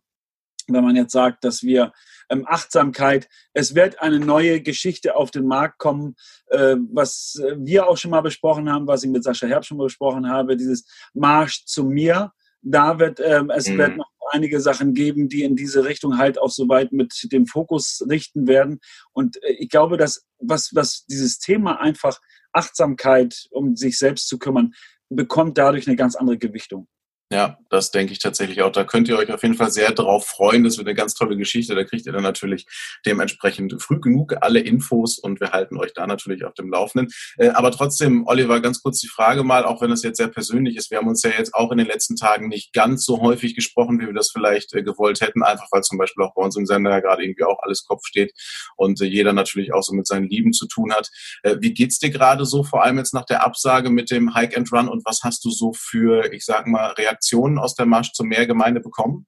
wenn 0.68 0.84
man 0.84 0.96
jetzt 0.96 1.12
sagt, 1.12 1.44
dass 1.44 1.62
wir 1.62 1.92
ähm, 2.28 2.44
Achtsamkeit, 2.46 3.28
es 3.52 3.74
wird 3.74 4.00
eine 4.00 4.18
neue 4.18 4.60
Geschichte 4.60 5.16
auf 5.16 5.30
den 5.30 5.46
Markt 5.46 5.78
kommen, 5.78 6.16
äh, 6.48 6.76
was 6.90 7.40
wir 7.56 7.88
auch 7.88 7.96
schon 7.96 8.10
mal 8.10 8.20
besprochen 8.20 8.70
haben, 8.70 8.86
was 8.86 9.04
ich 9.04 9.10
mit 9.10 9.24
Sascha 9.24 9.46
Herbst 9.46 9.68
schon 9.68 9.78
mal 9.78 9.84
besprochen 9.84 10.28
habe, 10.28 10.56
dieses 10.56 10.86
Marsch 11.14 11.64
zu 11.64 11.84
mir. 11.84 12.32
Da 12.62 12.98
wird 12.98 13.20
ähm, 13.20 13.50
es 13.50 13.68
mhm. 13.68 13.78
wird 13.78 13.96
noch 13.96 14.10
einige 14.32 14.60
Sachen 14.60 14.94
geben, 14.94 15.28
die 15.28 15.44
in 15.44 15.56
diese 15.56 15.84
Richtung 15.84 16.18
halt 16.18 16.38
auch 16.40 16.50
soweit 16.50 16.92
mit 16.92 17.12
dem 17.32 17.46
Fokus 17.46 18.04
richten 18.08 18.46
werden. 18.46 18.80
Und 19.12 19.42
äh, 19.42 19.52
ich 19.52 19.68
glaube, 19.68 19.96
dass 19.96 20.24
was, 20.38 20.74
was 20.74 21.04
dieses 21.06 21.38
Thema 21.38 21.80
einfach 21.80 22.20
Achtsamkeit, 22.52 23.46
um 23.50 23.76
sich 23.76 23.98
selbst 23.98 24.28
zu 24.28 24.38
kümmern, 24.38 24.74
bekommt 25.08 25.58
dadurch 25.58 25.86
eine 25.86 25.96
ganz 25.96 26.16
andere 26.16 26.38
Gewichtung. 26.38 26.88
Ja, 27.32 27.58
das 27.70 27.90
denke 27.90 28.12
ich 28.12 28.20
tatsächlich 28.20 28.62
auch. 28.62 28.70
Da 28.70 28.84
könnt 28.84 29.08
ihr 29.08 29.18
euch 29.18 29.32
auf 29.32 29.42
jeden 29.42 29.56
Fall 29.56 29.72
sehr 29.72 29.90
drauf 29.90 30.28
freuen. 30.28 30.62
Das 30.62 30.78
wird 30.78 30.86
eine 30.86 30.94
ganz 30.94 31.14
tolle 31.14 31.36
Geschichte. 31.36 31.74
Da 31.74 31.82
kriegt 31.82 32.06
ihr 32.06 32.12
dann 32.12 32.22
natürlich 32.22 32.66
dementsprechend 33.04 33.82
früh 33.82 33.98
genug 33.98 34.36
alle 34.42 34.60
Infos 34.60 35.18
und 35.18 35.40
wir 35.40 35.50
halten 35.50 35.76
euch 35.76 35.92
da 35.92 36.06
natürlich 36.06 36.44
auf 36.44 36.54
dem 36.54 36.70
Laufenden. 36.70 37.12
Äh, 37.36 37.48
aber 37.48 37.72
trotzdem, 37.72 38.24
Oliver, 38.28 38.60
ganz 38.60 38.80
kurz 38.80 39.00
die 39.00 39.08
Frage 39.08 39.42
mal, 39.42 39.64
auch 39.64 39.82
wenn 39.82 39.90
das 39.90 40.04
jetzt 40.04 40.18
sehr 40.18 40.28
persönlich 40.28 40.76
ist. 40.76 40.92
Wir 40.92 40.98
haben 40.98 41.08
uns 41.08 41.24
ja 41.24 41.30
jetzt 41.36 41.52
auch 41.52 41.72
in 41.72 41.78
den 41.78 41.88
letzten 41.88 42.14
Tagen 42.14 42.46
nicht 42.46 42.72
ganz 42.72 43.04
so 43.04 43.20
häufig 43.20 43.56
gesprochen, 43.56 44.00
wie 44.00 44.06
wir 44.06 44.14
das 44.14 44.30
vielleicht 44.30 44.72
äh, 44.74 44.84
gewollt 44.84 45.20
hätten, 45.20 45.42
einfach 45.42 45.66
weil 45.72 45.82
zum 45.82 45.98
Beispiel 45.98 46.22
auch 46.22 46.34
bei 46.34 46.42
uns 46.42 46.56
im 46.56 46.64
Sender 46.64 46.92
ja 46.92 47.00
gerade 47.00 47.24
irgendwie 47.24 47.42
auch 47.42 47.58
alles 47.62 47.84
Kopf 47.86 48.06
steht 48.06 48.34
und 48.76 49.00
äh, 49.00 49.04
jeder 49.04 49.32
natürlich 49.32 49.74
auch 49.74 49.82
so 49.82 49.94
mit 49.94 50.06
seinen 50.06 50.28
Lieben 50.28 50.52
zu 50.52 50.68
tun 50.68 50.92
hat. 50.92 51.10
Wie 51.58 51.74
geht's 51.74 51.98
dir 51.98 52.10
gerade 52.10 52.44
so, 52.44 52.62
vor 52.62 52.84
allem 52.84 52.98
jetzt 52.98 53.14
nach 53.14 53.24
der 53.24 53.44
Absage 53.44 53.90
mit 53.90 54.10
dem 54.10 54.34
Hike 54.34 54.56
and 54.56 54.72
Run 54.72 54.88
und 54.88 55.04
was 55.04 55.20
hast 55.24 55.44
du 55.44 55.50
so 55.50 55.72
für, 55.72 56.32
ich 56.32 56.44
sag 56.44 56.66
mal, 56.66 56.92
Reaktionen 56.92 57.15
Reaktionen 57.16 57.58
aus 57.58 57.74
der 57.74 57.86
Marsch 57.86 58.12
zum 58.12 58.28
Meergemeinde 58.28 58.80
bekommen? 58.80 59.26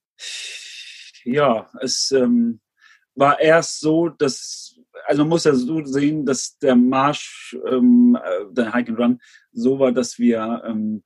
Ja, 1.24 1.68
es 1.80 2.10
ähm, 2.10 2.60
war 3.14 3.40
erst 3.40 3.80
so, 3.80 4.08
dass, 4.08 4.78
also 5.06 5.22
man 5.22 5.30
muss 5.30 5.44
ja 5.44 5.54
so 5.54 5.84
sehen, 5.84 6.26
dass 6.26 6.58
der 6.58 6.76
Marsch, 6.76 7.56
ähm, 7.66 8.18
äh, 8.22 8.52
der 8.52 8.74
Hike 8.74 8.90
and 8.90 8.98
Run, 8.98 9.18
so 9.52 9.78
war, 9.78 9.92
dass 9.92 10.18
wir 10.18 10.62
ähm, 10.66 11.02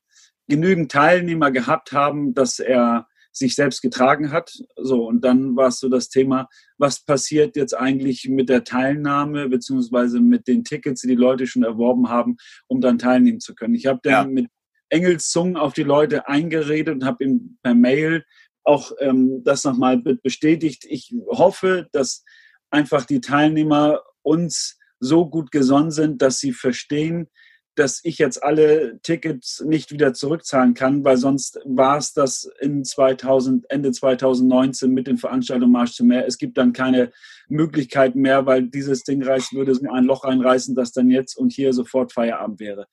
genügend 0.49 0.91
Teilnehmer 0.91 1.51
gehabt 1.51 1.93
haben, 1.93 2.35
dass 2.35 2.59
er 2.59 3.07
sich 3.35 3.55
selbst 3.55 3.81
getragen 3.81 4.31
hat. 4.31 4.53
So, 4.77 5.07
und 5.07 5.25
dann 5.25 5.57
war 5.57 5.69
es 5.69 5.79
so 5.79 5.89
das 5.89 6.11
Thema, 6.11 6.49
was 6.77 7.03
passiert 7.03 7.57
jetzt 7.57 7.75
eigentlich 7.75 8.29
mit 8.29 8.51
der 8.51 8.62
Teilnahme 8.62 9.49
beziehungsweise 9.49 10.21
mit 10.21 10.47
den 10.47 10.65
Tickets, 10.65 11.01
die 11.01 11.09
die 11.09 11.15
Leute 11.15 11.47
schon 11.47 11.62
erworben 11.62 12.11
haben, 12.11 12.37
um 12.67 12.83
dann 12.83 12.99
teilnehmen 12.99 13.41
zu 13.41 13.55
können. 13.55 13.75
Ich 13.75 13.87
habe 13.87 14.01
dann 14.03 14.12
ja. 14.12 14.25
mit 14.25 14.51
Engelszungen 14.93 15.57
auf 15.57 15.73
die 15.73 15.83
Leute 15.83 16.29
eingeredet 16.29 16.95
und 16.95 17.05
habe 17.05 17.25
ihm 17.25 17.59
per 17.63 17.75
Mail 17.75 18.25
auch 18.63 18.93
ähm, 19.01 19.43
das 19.43 19.65
nochmal 19.65 19.99
bestätigt. 19.99 20.85
Ich 20.89 21.15
hoffe, 21.29 21.89
dass 21.93 22.25
einfach 22.71 23.05
die 23.05 23.21
Teilnehmer 23.21 24.03
uns 24.23 24.79
so 25.01 25.29
gut 25.29 25.51
gesonnen 25.51 25.91
sind, 25.91 26.23
dass 26.23 26.39
sie 26.39 26.53
verstehen, 26.53 27.29
dass 27.75 28.01
ich 28.05 28.19
jetzt 28.19 28.43
alle 28.43 29.01
Tickets 29.03 29.65
nicht 29.67 29.93
wieder 29.93 30.13
zurückzahlen 30.13 30.75
kann, 30.75 31.05
weil 31.05 31.17
sonst 31.17 31.59
war 31.65 31.97
es 31.97 32.13
das 32.13 32.49
in 32.61 32.85
2000, 32.85 33.65
Ende 33.71 33.93
2019 33.93 34.93
mit 34.93 35.07
den 35.07 35.17
Veranstaltungen 35.17 35.73
Marsch 35.73 35.93
zum 35.93 36.09
Meer. 36.09 36.27
Es 36.27 36.37
gibt 36.37 36.59
dann 36.59 36.75
keine 36.75 37.13
Möglichkeit 37.49 38.15
mehr, 38.15 38.45
weil 38.45 38.65
dieses 38.69 39.05
Ding 39.05 39.23
reißt, 39.23 39.55
würde 39.55 39.75
so 39.75 39.91
ein 39.91 40.05
Loch 40.05 40.25
reinreißen, 40.25 40.75
das 40.75 40.93
dann 40.93 41.11
jetzt 41.11 41.35
und 41.35 41.53
hier 41.53 41.73
sofort 41.73 42.13
Feierabend 42.13 42.61
wäre 42.61 42.87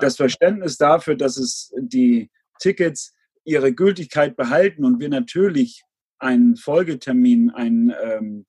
das 0.00 0.16
Verständnis 0.16 0.76
dafür, 0.76 1.16
dass 1.16 1.36
es 1.36 1.72
die 1.76 2.30
Tickets 2.60 3.14
ihre 3.44 3.72
Gültigkeit 3.72 4.36
behalten 4.36 4.84
und 4.84 5.00
wir 5.00 5.08
natürlich 5.08 5.82
einen 6.18 6.56
Folgetermin, 6.56 7.50
einen 7.50 7.92
ähm, 8.02 8.46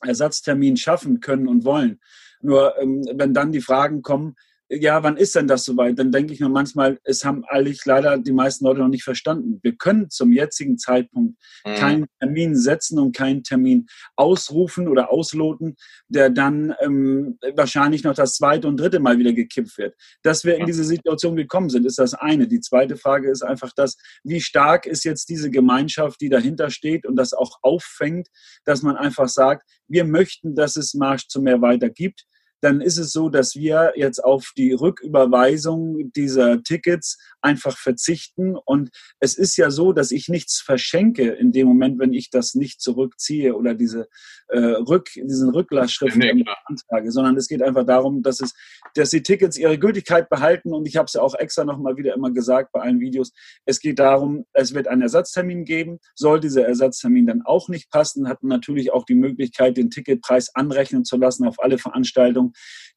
Ersatztermin 0.00 0.76
schaffen 0.76 1.20
können 1.20 1.46
und 1.46 1.64
wollen. 1.64 2.00
Nur 2.40 2.78
ähm, 2.80 3.04
wenn 3.14 3.34
dann 3.34 3.52
die 3.52 3.60
Fragen 3.60 4.02
kommen, 4.02 4.34
ja, 4.80 5.02
wann 5.02 5.16
ist 5.16 5.34
denn 5.34 5.46
das 5.46 5.64
soweit? 5.64 5.98
Dann 5.98 6.10
denke 6.12 6.32
ich 6.32 6.40
mir 6.40 6.48
manchmal, 6.48 6.98
es 7.04 7.24
haben 7.24 7.44
eigentlich 7.44 7.84
leider 7.84 8.16
die 8.16 8.32
meisten 8.32 8.64
Leute 8.64 8.80
noch 8.80 8.88
nicht 8.88 9.04
verstanden. 9.04 9.60
Wir 9.62 9.76
können 9.76 10.08
zum 10.08 10.32
jetzigen 10.32 10.78
Zeitpunkt 10.78 11.38
mhm. 11.64 11.74
keinen 11.74 12.06
Termin 12.20 12.56
setzen 12.56 12.98
und 12.98 13.14
keinen 13.14 13.42
Termin 13.42 13.86
ausrufen 14.16 14.88
oder 14.88 15.10
ausloten, 15.10 15.76
der 16.08 16.30
dann 16.30 16.74
ähm, 16.80 17.38
wahrscheinlich 17.54 18.02
noch 18.02 18.14
das 18.14 18.36
zweite 18.36 18.66
und 18.66 18.78
dritte 18.78 18.98
Mal 18.98 19.18
wieder 19.18 19.32
gekippt 19.32 19.76
wird. 19.76 19.94
Dass 20.22 20.44
wir 20.44 20.56
in 20.56 20.66
diese 20.66 20.84
Situation 20.84 21.36
gekommen 21.36 21.68
sind, 21.68 21.84
ist 21.84 21.98
das 21.98 22.14
eine. 22.14 22.48
Die 22.48 22.60
zweite 22.60 22.96
Frage 22.96 23.30
ist 23.30 23.42
einfach 23.42 23.72
das, 23.76 23.96
wie 24.24 24.40
stark 24.40 24.86
ist 24.86 25.04
jetzt 25.04 25.28
diese 25.28 25.50
Gemeinschaft, 25.50 26.20
die 26.20 26.30
dahinter 26.30 26.70
steht 26.70 27.06
und 27.06 27.16
das 27.16 27.34
auch 27.34 27.58
auffängt, 27.62 28.28
dass 28.64 28.82
man 28.82 28.96
einfach 28.96 29.28
sagt, 29.28 29.68
wir 29.86 30.04
möchten, 30.04 30.54
dass 30.54 30.76
es 30.76 30.94
Marsch 30.94 31.28
zu 31.28 31.42
mehr 31.42 31.60
weiter 31.60 31.90
gibt 31.90 32.26
dann 32.62 32.80
ist 32.80 32.96
es 32.96 33.12
so, 33.12 33.28
dass 33.28 33.56
wir 33.56 33.92
jetzt 33.96 34.22
auf 34.22 34.52
die 34.56 34.72
Rücküberweisung 34.72 36.12
dieser 36.12 36.62
Tickets 36.62 37.18
einfach 37.40 37.76
verzichten. 37.76 38.56
Und 38.56 38.90
es 39.18 39.36
ist 39.36 39.56
ja 39.56 39.70
so, 39.70 39.92
dass 39.92 40.12
ich 40.12 40.28
nichts 40.28 40.60
verschenke 40.60 41.30
in 41.32 41.50
dem 41.50 41.66
Moment, 41.66 41.98
wenn 41.98 42.12
ich 42.12 42.30
das 42.30 42.54
nicht 42.54 42.80
zurückziehe 42.80 43.56
oder 43.56 43.74
diese 43.74 44.06
äh, 44.46 44.58
Rück, 44.58 45.08
diesen 45.14 45.50
Rücklassschrift 45.50 46.16
nee, 46.16 46.44
antrage, 46.66 47.10
sondern 47.10 47.36
es 47.36 47.48
geht 47.48 47.62
einfach 47.62 47.84
darum, 47.84 48.22
dass 48.22 48.40
es, 48.40 48.54
dass 48.94 49.10
die 49.10 49.24
Tickets 49.24 49.58
ihre 49.58 49.76
Gültigkeit 49.76 50.28
behalten. 50.28 50.72
Und 50.72 50.86
ich 50.86 50.96
habe 50.96 51.06
es 51.06 51.14
ja 51.14 51.20
auch 51.20 51.34
extra 51.34 51.64
nochmal 51.64 51.96
wieder 51.96 52.14
immer 52.14 52.30
gesagt 52.30 52.70
bei 52.70 52.80
allen 52.80 53.00
Videos. 53.00 53.32
Es 53.64 53.80
geht 53.80 53.98
darum, 53.98 54.44
es 54.52 54.72
wird 54.72 54.86
einen 54.86 55.02
Ersatztermin 55.02 55.64
geben. 55.64 55.98
Soll 56.14 56.38
dieser 56.38 56.64
Ersatztermin 56.64 57.26
dann 57.26 57.42
auch 57.42 57.68
nicht 57.68 57.90
passen, 57.90 58.28
hat 58.28 58.44
man 58.44 58.50
natürlich 58.50 58.92
auch 58.92 59.04
die 59.04 59.16
Möglichkeit, 59.16 59.76
den 59.76 59.90
Ticketpreis 59.90 60.54
anrechnen 60.54 61.04
zu 61.04 61.16
lassen 61.16 61.44
auf 61.44 61.56
alle 61.58 61.78
Veranstaltungen 61.78 62.51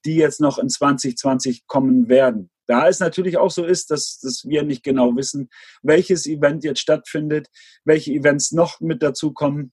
die 0.06 0.16
jetzt 0.16 0.42
noch 0.42 0.58
in 0.58 0.70
2020 0.70 1.68
kommen 1.68 2.10
werden. 2.10 2.50
Da 2.68 2.88
es 2.88 3.00
natürlich 3.00 3.38
auch 3.38 3.52
so 3.52 3.64
ist, 3.64 3.92
dass, 3.92 4.20
dass 4.20 4.46
wir 4.46 4.64
nicht 4.64 4.84
genau 4.84 5.16
wissen, 5.16 5.50
welches 5.84 6.26
Event 6.26 6.64
jetzt 6.64 6.80
stattfindet, 6.80 7.48
welche 7.84 8.12
Events 8.12 8.52
noch 8.52 8.80
mit 8.80 9.04
dazu 9.04 9.34
kommen, 9.34 9.72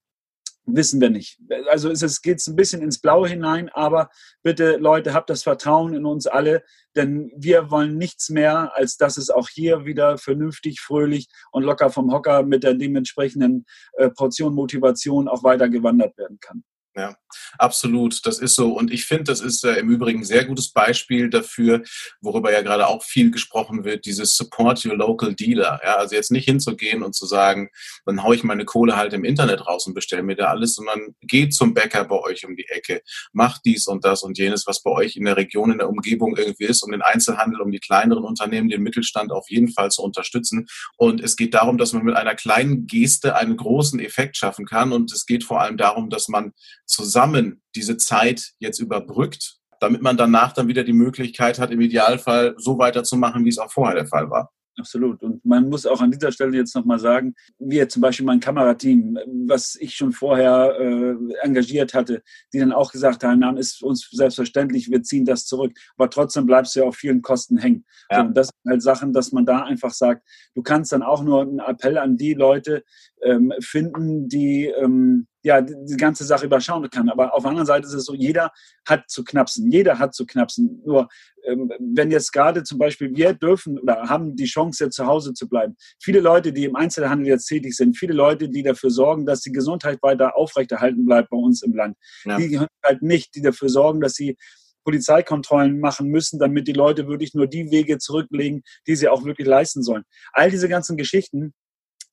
wissen 0.65 1.01
wir 1.01 1.11
nicht. 1.11 1.39
Also 1.69 1.91
es 1.91 2.23
geht 2.23 2.47
ein 2.47 2.57
bisschen 2.57 2.83
ins 2.83 3.01
Blaue 3.01 3.29
hinein, 3.29 3.69
aber 3.71 4.11
bitte 4.43 4.77
Leute, 4.77 5.13
habt 5.13 5.31
das 5.31 5.43
Vertrauen 5.43 5.95
in 5.95 6.05
uns 6.05 6.27
alle, 6.27 6.63
denn 6.95 7.33
wir 7.37 7.71
wollen 7.71 7.97
nichts 7.97 8.29
mehr, 8.31 8.77
als 8.77 8.97
dass 8.97 9.17
es 9.17 9.31
auch 9.31 9.49
hier 9.49 9.85
wieder 9.85 10.19
vernünftig, 10.19 10.81
fröhlich 10.81 11.27
und 11.51 11.65
locker 11.65 11.91
vom 11.91 12.13
Hocker 12.13 12.45
mit 12.45 12.63
der 12.63 12.75
dementsprechenden 12.75 13.67
äh, 13.95 14.11
Portion 14.11 14.55
Motivation 14.55 15.29
auch 15.29 15.43
weiter 15.43 15.69
gewandert 15.69 16.17
werden 16.17 16.39
kann. 16.41 16.63
Ja, 16.95 17.17
absolut. 17.59 18.27
Das 18.27 18.39
ist 18.39 18.55
so. 18.55 18.73
Und 18.77 18.93
ich 18.93 19.07
finde, 19.07 19.25
das 19.25 19.41
ist 19.41 19.65
äh, 19.65 19.77
im 19.77 19.89
Übrigen 19.89 20.21
ein 20.21 20.25
sehr 20.25 20.45
gutes 20.45 20.73
Beispiel 20.73 21.31
dafür, 21.31 21.83
worüber 22.21 22.53
ja 22.53 22.61
gerade 22.61 22.87
auch 22.87 23.03
viel 23.03 23.31
gesprochen 23.31 23.85
wird, 23.85 24.05
dieses 24.05 24.37
Support 24.37 24.85
your 24.85 24.97
local 24.97 25.35
dealer. 25.35 25.81
Ja, 25.83 25.97
also 25.97 26.15
jetzt 26.15 26.31
nicht 26.31 26.45
hinzugehen 26.45 27.03
und 27.03 27.15
zu 27.15 27.25
sagen, 27.25 27.71
dann 28.05 28.23
haue 28.23 28.35
ich 28.35 28.45
meine 28.45 28.67
Kohle 28.67 28.95
halt 28.95 29.15
im 29.15 29.25
Internet 29.25 29.67
raus 29.67 29.87
und 29.87 29.95
bestelle 29.95 30.23
mir 30.23 30.37
da 30.37 30.49
alles, 30.49 30.75
sondern 30.75 31.15
geht 31.23 31.55
zum 31.55 31.73
Bäcker 31.73 32.05
bei 32.05 32.19
euch 32.19 32.45
um 32.45 32.57
die 32.57 32.69
Ecke, 32.69 33.01
macht 33.33 33.63
dies 33.65 33.87
und 33.87 34.05
das 34.05 34.23
und 34.23 34.37
jenes, 34.37 34.67
was 34.67 34.83
bei 34.83 34.91
euch 34.91 35.17
in 35.17 35.25
der 35.25 35.39
Region, 35.39 35.73
in 35.73 35.79
der 35.79 35.89
Umgebung 35.89 36.37
irgendwie 36.37 36.65
ist, 36.65 36.83
um 36.83 36.93
den 36.93 37.01
Einzelhandel, 37.01 37.63
um 37.63 37.71
die 37.71 37.81
kleineren 37.81 38.25
Unternehmen, 38.25 38.69
den 38.69 38.83
Mittelstand 38.83 39.33
auf 39.33 39.49
jeden 39.49 39.73
Fall 39.73 39.91
zu 39.91 40.03
unterstützen. 40.03 40.67
Und 40.99 41.23
es 41.23 41.37
geht 41.37 41.55
darum, 41.55 41.79
dass 41.79 41.95
man 41.95 42.05
mit 42.05 42.17
einer 42.17 42.35
kleinen 42.35 42.87
Geste 42.87 43.35
einen 43.35 43.57
großen 43.57 43.99
Effekt 43.99 44.37
schaffen 44.37 44.67
kann. 44.67 44.93
Und 44.93 45.11
es 45.11 45.25
geht 45.25 45.45
vor 45.45 45.63
allem 45.63 45.79
darum, 45.79 46.11
dass 46.11 46.29
man 46.29 46.53
zusammen 46.87 47.63
diese 47.75 47.97
Zeit 47.97 48.53
jetzt 48.59 48.79
überbrückt, 48.79 49.59
damit 49.81 50.03
man 50.03 50.17
danach 50.17 50.53
dann 50.53 50.69
wieder 50.69 50.85
die 50.85 50.93
Möglichkeit 50.93 51.59
hat, 51.59 51.71
im 51.71 51.81
Idealfall 51.81 52.55
so 52.59 52.79
weiterzumachen, 52.79 53.45
wie 53.45 53.51
es 53.51 53.59
auch 53.59 53.71
vorher 53.71 53.97
der 53.97 54.07
Fall 54.07 54.31
war. 54.31 54.51
Absolut. 54.79 55.23
Und 55.23 55.45
man 55.45 55.69
muss 55.69 55.85
auch 55.85 56.01
an 56.01 56.11
dieser 56.11 56.33
Stelle 56.33 56.57
jetzt 56.57 56.75
nochmal 56.75 56.99
sagen, 56.99 57.35
wir 57.59 57.89
zum 57.89 58.01
Beispiel 58.01 58.25
mein 58.25 58.41
Kamerateam, 58.41 59.19
was 59.47 59.77
ich 59.79 59.95
schon 59.95 60.13
vorher 60.13 60.75
äh, 60.79 61.15
engagiert 61.43 61.93
hatte, 61.93 62.23
die 62.53 62.59
dann 62.59 62.73
auch 62.73 62.91
gesagt 62.91 63.23
haben, 63.23 63.43
dann 63.43 63.59
ist 63.59 63.83
uns 63.83 64.09
selbstverständlich, 64.11 64.91
wir 64.91 65.03
ziehen 65.03 65.27
das 65.27 65.45
zurück. 65.45 65.73
Aber 65.97 66.09
trotzdem 66.09 66.47
bleibst 66.47 66.75
du 66.75 66.81
ja 66.81 66.87
auf 66.87 66.97
vielen 66.97 67.21
Kosten 67.21 67.59
hängen. 67.59 67.85
Ja. 68.11 68.25
So, 68.25 68.33
das 68.33 68.49
sind 68.49 68.71
halt 68.71 68.83
Sachen, 68.83 69.13
dass 69.13 69.33
man 69.33 69.45
da 69.45 69.63
einfach 69.63 69.93
sagt, 69.93 70.27
du 70.55 70.63
kannst 70.63 70.93
dann 70.93 71.03
auch 71.03 71.23
nur 71.23 71.43
einen 71.43 71.59
Appell 71.59 71.99
an 71.99 72.17
die 72.17 72.33
Leute 72.33 72.83
ähm, 73.23 73.53
finden, 73.61 74.29
die 74.29 74.67
ähm, 74.67 75.27
ja, 75.43 75.61
die 75.61 75.97
ganze 75.97 76.25
Sache 76.25 76.47
überschauen 76.47 76.89
kann. 76.91 77.09
Aber 77.09 77.35
auf 77.35 77.43
der 77.43 77.51
anderen 77.51 77.67
Seite 77.67 77.87
ist 77.87 77.95
es 77.95 78.05
so, 78.05 78.15
jeder 78.15 78.53
hat 78.87 79.09
zu 79.09 79.25
knapsen. 79.25 79.71
Jeder 79.71 79.99
hat 79.99 80.15
zu 80.15 80.25
knapsen. 80.27 80.83
Nur, 80.85 81.09
ähm, 81.45 81.71
wenn 81.79 82.11
jetzt 82.11 82.33
gerade 82.33 82.63
zum 82.63 82.79
Beispiel 82.79 83.15
wir 83.15 83.35
dürfen 83.35 83.79
oder 83.79 84.09
haben 84.09 84.37
die 84.37 84.45
Chance, 84.45 84.85
jetzt 84.85 84.97
zu 84.97 85.07
Hause 85.07 85.35
zu 85.35 85.49
bleiben. 85.49 85.77
Viele 86.01 86.21
Leute, 86.21 86.53
die 86.53 86.65
im 86.65 86.77
Einzelhandel 86.77 87.27
jetzt 87.27 87.47
tätig 87.47 87.75
sind, 87.75 87.97
viele 87.97 88.15
Leute, 88.15 88.49
die 88.49 88.63
dafür 88.63 88.91
sorgen, 88.91 89.27
dass 89.27 89.41
die 89.41 89.53
Gesundheit 89.53 89.99
weiter 90.03 90.37
aufrechterhalten 90.37 91.05
bleibt 91.05 91.31
bei 91.31 91.37
uns 91.37 91.63
im 91.63 91.75
Land. 91.75 91.97
Ja. 92.25 92.37
Die 92.39 92.61
halt 92.85 93.03
nicht, 93.03 93.35
die 93.35 93.43
dafür 93.43 93.69
sorgen, 93.69 94.01
dass 94.01 94.15
sie 94.15 94.37
Polizeikontrollen 94.85 95.79
machen 95.79 96.09
müssen, 96.09 96.39
damit 96.39 96.67
die 96.67 96.73
Leute 96.73 97.07
wirklich 97.07 97.35
nur 97.35 97.47
die 97.47 97.71
Wege 97.71 97.99
zurücklegen, 97.99 98.63
die 98.87 98.97
sie 98.97 99.09
auch 99.09 99.25
wirklich 99.25 99.47
leisten 99.47 99.83
sollen. 99.83 100.05
All 100.33 100.51
diese 100.51 100.69
ganzen 100.69 100.97
Geschichten, 100.97 101.55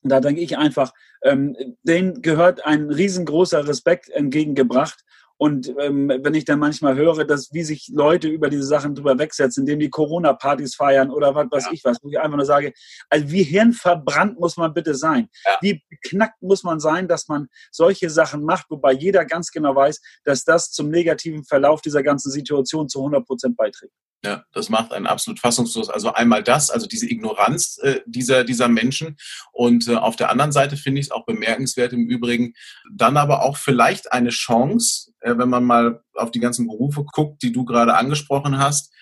da 0.02 0.20
denke 0.20 0.40
ich 0.40 0.56
einfach, 0.56 0.92
ähm, 1.22 1.56
denen 1.82 2.22
gehört 2.22 2.64
ein 2.64 2.90
riesengroßer 2.90 3.66
Respekt 3.68 4.08
entgegengebracht. 4.10 5.04
Und 5.36 5.74
ähm, 5.78 6.12
wenn 6.22 6.34
ich 6.34 6.44
dann 6.44 6.58
manchmal 6.58 6.96
höre, 6.96 7.24
dass 7.24 7.54
wie 7.54 7.62
sich 7.62 7.90
Leute 7.94 8.28
über 8.28 8.50
diese 8.50 8.64
Sachen 8.64 8.94
drüber 8.94 9.18
wegsetzen, 9.18 9.62
indem 9.62 9.78
die 9.78 9.88
Corona-Partys 9.88 10.74
feiern 10.74 11.10
oder 11.10 11.34
was 11.34 11.46
weiß 11.50 11.64
ja. 11.66 11.72
ich 11.72 11.82
was, 11.82 11.96
wo 12.02 12.10
ich 12.10 12.20
einfach 12.20 12.36
nur 12.36 12.44
sage, 12.44 12.74
also 13.08 13.30
wie 13.30 13.42
hirnverbrannt 13.42 14.38
muss 14.38 14.58
man 14.58 14.74
bitte 14.74 14.94
sein? 14.94 15.30
Ja. 15.46 15.56
Wie 15.62 15.82
beknackt 15.88 16.42
muss 16.42 16.62
man 16.62 16.78
sein, 16.78 17.08
dass 17.08 17.26
man 17.28 17.48
solche 17.70 18.10
Sachen 18.10 18.44
macht, 18.44 18.66
wobei 18.68 18.92
jeder 18.92 19.24
ganz 19.24 19.50
genau 19.50 19.74
weiß, 19.74 20.02
dass 20.24 20.44
das 20.44 20.72
zum 20.72 20.90
negativen 20.90 21.42
Verlauf 21.44 21.80
dieser 21.80 22.02
ganzen 22.02 22.30
Situation 22.30 22.90
zu 22.90 22.98
100 22.98 23.24
Prozent 23.24 23.56
beiträgt. 23.56 23.94
Ja, 24.22 24.44
das 24.52 24.68
macht 24.68 24.92
einen 24.92 25.06
absolut 25.06 25.40
fassungslos. 25.40 25.88
Also 25.88 26.12
einmal 26.12 26.42
das, 26.42 26.70
also 26.70 26.86
diese 26.86 27.10
Ignoranz 27.10 27.78
äh, 27.82 28.00
dieser, 28.04 28.44
dieser 28.44 28.68
Menschen. 28.68 29.16
Und 29.52 29.88
äh, 29.88 29.94
auf 29.96 30.16
der 30.16 30.30
anderen 30.30 30.52
Seite 30.52 30.76
finde 30.76 31.00
ich 31.00 31.06
es 31.06 31.10
auch 31.10 31.24
bemerkenswert 31.24 31.94
im 31.94 32.06
Übrigen, 32.06 32.52
dann 32.92 33.16
aber 33.16 33.42
auch 33.42 33.56
vielleicht 33.56 34.12
eine 34.12 34.28
Chance, 34.28 35.12
äh, 35.20 35.38
wenn 35.38 35.48
man 35.48 35.64
mal 35.64 36.02
auf 36.14 36.30
die 36.30 36.40
ganzen 36.40 36.66
Berufe 36.66 37.04
guckt, 37.04 37.42
die 37.42 37.52
du 37.52 37.64
gerade 37.64 37.94
angesprochen 37.94 38.58
hast, 38.58 38.92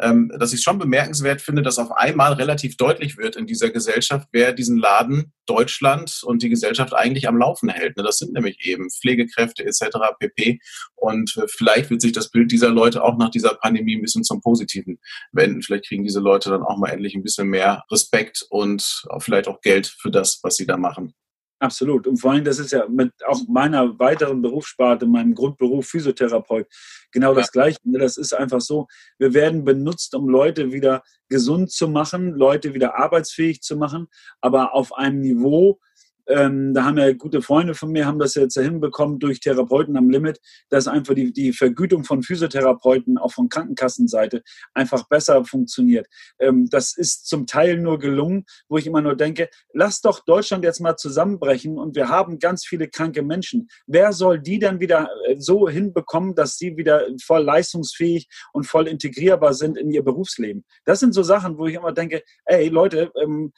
dass 0.00 0.52
ich 0.52 0.62
schon 0.62 0.78
bemerkenswert 0.78 1.42
finde, 1.42 1.62
dass 1.62 1.78
auf 1.78 1.92
einmal 1.92 2.32
relativ 2.32 2.76
deutlich 2.76 3.18
wird 3.18 3.36
in 3.36 3.46
dieser 3.46 3.70
Gesellschaft, 3.70 4.28
wer 4.32 4.52
diesen 4.52 4.78
Laden 4.78 5.32
Deutschland 5.46 6.22
und 6.24 6.42
die 6.42 6.48
Gesellschaft 6.48 6.94
eigentlich 6.94 7.28
am 7.28 7.36
Laufen 7.36 7.68
hält. 7.68 7.96
Ne? 7.96 8.02
Das 8.02 8.18
sind 8.18 8.32
nämlich 8.32 8.64
eben 8.64 8.88
Pflegekräfte 8.90 9.64
etc. 9.64 9.98
pp. 10.18 10.60
Und 10.94 11.36
äh, 11.36 11.46
vielleicht 11.48 11.90
wird 11.90 12.00
sich 12.00 12.12
das 12.12 12.30
Bild 12.30 12.52
dieser 12.52 12.70
Leute 12.70 13.02
auch 13.02 13.18
nach 13.18 13.30
dieser 13.30 13.54
Pandemie 13.54 13.96
ein 13.96 14.02
bisschen 14.02 14.24
zum 14.24 14.40
Positiven 14.40 15.00
wenden. 15.32 15.62
Vielleicht 15.62 15.88
kriegen 15.88 16.04
diese 16.04 16.20
Leute 16.20 16.50
dann 16.50 16.62
auch 16.62 16.78
mal 16.78 16.90
endlich 16.90 17.14
ein 17.14 17.22
bisschen 17.22 17.48
mehr 17.48 17.84
Respekt 17.90 18.46
und 18.48 19.04
vielleicht 19.18 19.48
auch 19.48 19.60
Geld 19.60 19.88
für 19.88 20.10
das, 20.10 20.38
was 20.42 20.56
sie 20.56 20.66
da 20.66 20.76
machen. 20.76 21.14
Absolut. 21.60 22.06
Und 22.06 22.16
vor 22.16 22.32
allem, 22.32 22.44
das 22.44 22.58
ist 22.58 22.72
ja 22.72 22.88
mit 22.88 23.12
auch 23.26 23.46
meiner 23.46 23.98
weiteren 23.98 24.40
Berufssparte, 24.40 25.04
meinem 25.04 25.34
Grundberuf 25.34 25.86
Physiotherapeut, 25.86 26.66
genau 27.12 27.34
das 27.34 27.52
Gleiche. 27.52 27.76
Das 27.84 28.16
ist 28.16 28.32
einfach 28.32 28.62
so, 28.62 28.88
wir 29.18 29.34
werden 29.34 29.62
benutzt, 29.62 30.14
um 30.14 30.26
Leute 30.30 30.72
wieder 30.72 31.02
gesund 31.28 31.70
zu 31.70 31.86
machen, 31.88 32.32
Leute 32.32 32.72
wieder 32.72 32.96
arbeitsfähig 32.98 33.60
zu 33.60 33.76
machen, 33.76 34.08
aber 34.40 34.74
auf 34.74 34.94
einem 34.94 35.20
Niveau, 35.20 35.78
ähm, 36.26 36.74
da 36.74 36.84
haben 36.84 36.98
ja 36.98 37.12
gute 37.12 37.42
Freunde 37.42 37.74
von 37.74 37.90
mir, 37.90 38.06
haben 38.06 38.18
das 38.18 38.34
jetzt 38.34 38.58
hinbekommen 38.58 39.18
durch 39.18 39.40
Therapeuten 39.40 39.96
am 39.96 40.10
Limit, 40.10 40.40
dass 40.68 40.88
einfach 40.88 41.14
die, 41.14 41.32
die 41.32 41.52
Vergütung 41.52 42.04
von 42.04 42.22
Physiotherapeuten 42.22 43.18
auch 43.18 43.32
von 43.32 43.48
Krankenkassenseite 43.48 44.42
einfach 44.74 45.08
besser 45.08 45.44
funktioniert. 45.44 46.06
Ähm, 46.38 46.68
das 46.70 46.96
ist 46.96 47.26
zum 47.26 47.46
Teil 47.46 47.78
nur 47.78 47.98
gelungen, 47.98 48.44
wo 48.68 48.78
ich 48.78 48.86
immer 48.86 49.02
nur 49.02 49.16
denke, 49.16 49.48
lass 49.72 50.00
doch 50.00 50.24
Deutschland 50.24 50.64
jetzt 50.64 50.80
mal 50.80 50.96
zusammenbrechen 50.96 51.78
und 51.78 51.96
wir 51.96 52.08
haben 52.08 52.38
ganz 52.38 52.64
viele 52.64 52.88
kranke 52.88 53.22
Menschen. 53.22 53.68
Wer 53.86 54.12
soll 54.12 54.40
die 54.40 54.58
dann 54.58 54.80
wieder 54.80 55.08
äh, 55.26 55.36
so 55.38 55.68
hinbekommen, 55.68 56.34
dass 56.34 56.56
sie 56.56 56.76
wieder 56.76 57.06
voll 57.22 57.42
leistungsfähig 57.42 58.28
und 58.52 58.64
voll 58.64 58.88
integrierbar 58.88 59.54
sind 59.54 59.76
in 59.76 59.90
ihr 59.90 60.02
Berufsleben? 60.02 60.64
Das 60.84 61.00
sind 61.00 61.12
so 61.12 61.22
Sachen, 61.22 61.58
wo 61.58 61.66
ich 61.66 61.74
immer 61.74 61.92
denke, 61.92 62.22
ey 62.44 62.68
Leute, 62.68 63.10
ähm, 63.22 63.52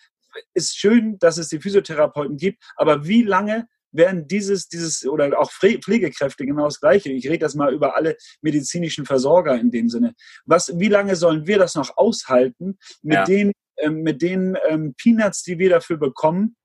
ist 0.55 0.77
schön, 0.77 1.19
dass 1.19 1.39
es 1.39 1.49
die 1.49 1.61
Physiotherapeuten 1.61 2.37
gibt, 2.37 2.63
aber 2.77 3.07
wie 3.07 3.23
lange 3.23 3.67
werden 3.93 4.27
dieses, 4.27 4.69
dieses 4.69 5.07
oder 5.07 5.39
auch 5.39 5.51
Pflegekräfte 5.51 6.47
genau 6.47 6.65
das 6.65 6.81
Gleiche. 6.81 7.13
Ich 7.13 7.27
rede 7.29 7.41
das 7.41 7.55
mal 7.55 7.73
über 7.73 7.95
alle 7.95 8.17
medizinischen 8.41 9.05
Versorger 9.05 9.59
in 9.59 9.71
dem 9.71 9.89
Sinne. 9.89 10.15
Was, 10.47 10.79
wie 10.79 10.89
lange 10.89 11.15
sollen 11.15 11.47
wir 11.47 11.59
das 11.59 11.75
noch 11.75 11.97
aushalten 11.97 12.79
mit 13.03 13.17
ja. 13.17 13.25
den, 13.25 13.53
ähm, 13.77 14.03
mit 14.03 14.23
den 14.23 14.57
ähm, 14.69 14.95
Peanuts, 14.97 15.43
die 15.43 15.59
wir 15.59 15.71
dafür 15.71 15.99
bekommen? 15.99 16.57